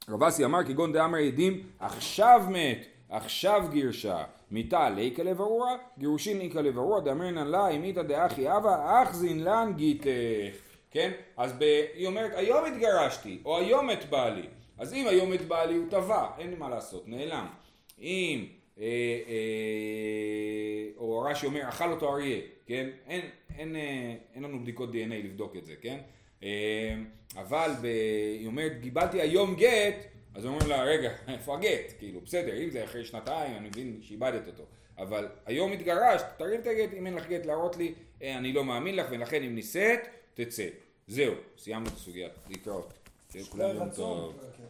רב 0.10 0.24
אסי 0.24 0.46
אמר 0.46 0.64
כגון 0.64 0.94
דאמר 0.94 1.18
עדים 1.18 1.64
עכשיו 1.80 2.42
מת, 2.50 2.86
עכשיו 3.10 3.64
גירשה, 3.72 4.24
מיתה 4.52 4.90
ליקה 4.90 5.24
לברורה, 5.24 5.76
גירושין 5.98 6.42
איקה 6.42 6.62
לברורה, 6.62 7.02
דאמרינן 7.02 7.48
לה 7.48 7.68
אימיתא 7.68 8.02
דאחי 8.02 8.58
אבא, 8.58 9.04
אחזין 9.04 9.44
לן 9.44 9.74
גיתך, 9.76 10.08
כן? 10.96 11.12
אז 11.38 11.54
ב... 11.60 11.64
היא 11.94 12.08
אומרת 12.08 12.32
היום 12.36 12.66
התגרשתי, 12.66 13.40
או 13.46 13.58
היום 13.60 13.88
מת 13.88 14.10
בעלי, 14.10 14.48
אז 14.78 14.94
אם 14.94 15.08
היום 15.08 15.32
מת 15.32 15.42
בעלי 15.42 15.76
הוא 15.76 15.90
טבע, 15.90 16.28
אין 16.40 16.50
לי 16.50 16.56
מה 16.56 16.70
לעשות, 16.70 17.08
נעלם. 17.08 17.48
אם, 18.00 18.46
אה, 18.80 18.84
אה, 19.28 20.98
או 20.98 21.20
רש"י 21.20 21.46
אומר 21.46 21.70
אכל 21.70 21.92
אותו 21.92 22.14
אריה, 22.14 22.42
כן? 22.66 22.90
אין, 23.08 23.22
אין, 23.58 23.76
אה, 23.76 24.16
אין 24.36 24.44
לנו 24.44 24.60
בדיקות 24.60 24.92
דנ"א 24.92 25.16
לבדוק 25.16 25.56
את 25.56 25.66
זה, 25.66 25.74
כן? 25.82 25.98
אה, 26.44 26.96
אבל 27.36 27.72
ב... 27.82 27.86
היא 28.40 28.48
אומרת 28.48 28.72
קיבלתי 28.82 29.22
היום 29.22 29.56
גט, 29.56 30.06
אז 30.36 30.46
אומרים 30.46 30.70
לה 30.70 30.84
רגע 30.84 31.12
איפה 31.34 31.58
הגט? 31.58 31.94
כאילו 32.00 32.22
בסדר 32.22 32.64
אם 32.64 32.70
זה 32.70 32.84
אחרי 32.84 33.06
שנתיים 33.06 33.58
אני 33.58 33.68
מבין 33.68 34.00
שאיבדת 34.02 34.48
אותו 34.48 34.64
אבל 34.98 35.28
היום 35.46 35.72
התגרשת 35.72 36.26
תרים 36.38 36.62
את 36.62 36.68
הגט 36.68 36.94
אם 36.94 37.08
אין 37.08 37.14
לך 37.14 37.28
גט 37.28 37.46
להראות 37.46 37.78
לי 37.78 37.94
אה, 38.22 38.38
אני 38.38 38.54
לא 38.54 38.64
מאמין 38.64 38.96
לך 38.96 39.08
ולכן 39.12 39.44
אם 39.44 39.56
נישאת 39.56 40.00
תצא 40.34 40.68
זהו 41.08 41.34
סיימנו 41.58 41.88
את 41.88 41.94
הסוגיה 41.94 42.30
להתראות. 42.50 42.94
שיהיה 43.32 43.46
לכולם 43.46 43.76
יום 43.76 43.90
טוב. 43.90 44.36
אוקיי. 44.36 44.66